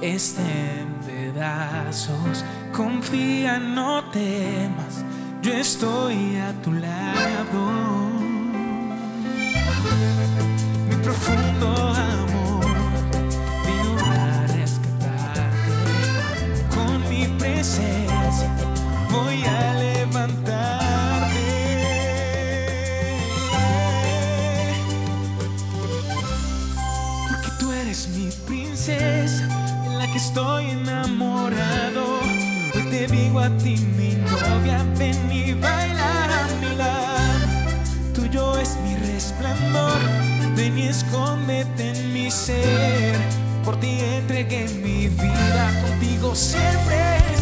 esté 0.00 0.80
en 0.80 0.94
pedazos, 1.06 2.44
confía, 2.72 3.58
no 3.58 4.02
temas, 4.10 5.04
yo 5.42 5.52
estoy 5.52 6.36
a 6.36 6.52
tu 6.62 6.72
lado. 6.72 7.70
Mi 10.88 10.96
profundo 10.96 11.68
amor 11.68 12.31
estoy 30.32 30.70
enamorado. 30.70 32.20
Hoy 32.74 32.82
te 32.90 33.06
digo 33.06 33.38
a 33.38 33.50
ti, 33.58 33.76
mi 33.98 34.14
novia, 34.14 34.82
ven 34.96 35.30
y 35.30 35.52
baila 35.52 36.24
a 36.24 36.46
mi 36.58 36.74
lado. 36.74 37.46
Tuyo 38.14 38.58
es 38.58 38.78
mi 38.82 38.96
resplandor, 38.96 40.00
ven 40.56 40.78
y 40.78 40.88
escóndete 40.88 41.90
en 41.90 42.14
mi 42.14 42.30
ser. 42.30 43.14
Por 43.62 43.78
ti 43.78 43.98
entregué 44.00 44.68
mi 44.82 45.08
vida, 45.08 45.82
contigo 45.82 46.34
siempre 46.34 47.41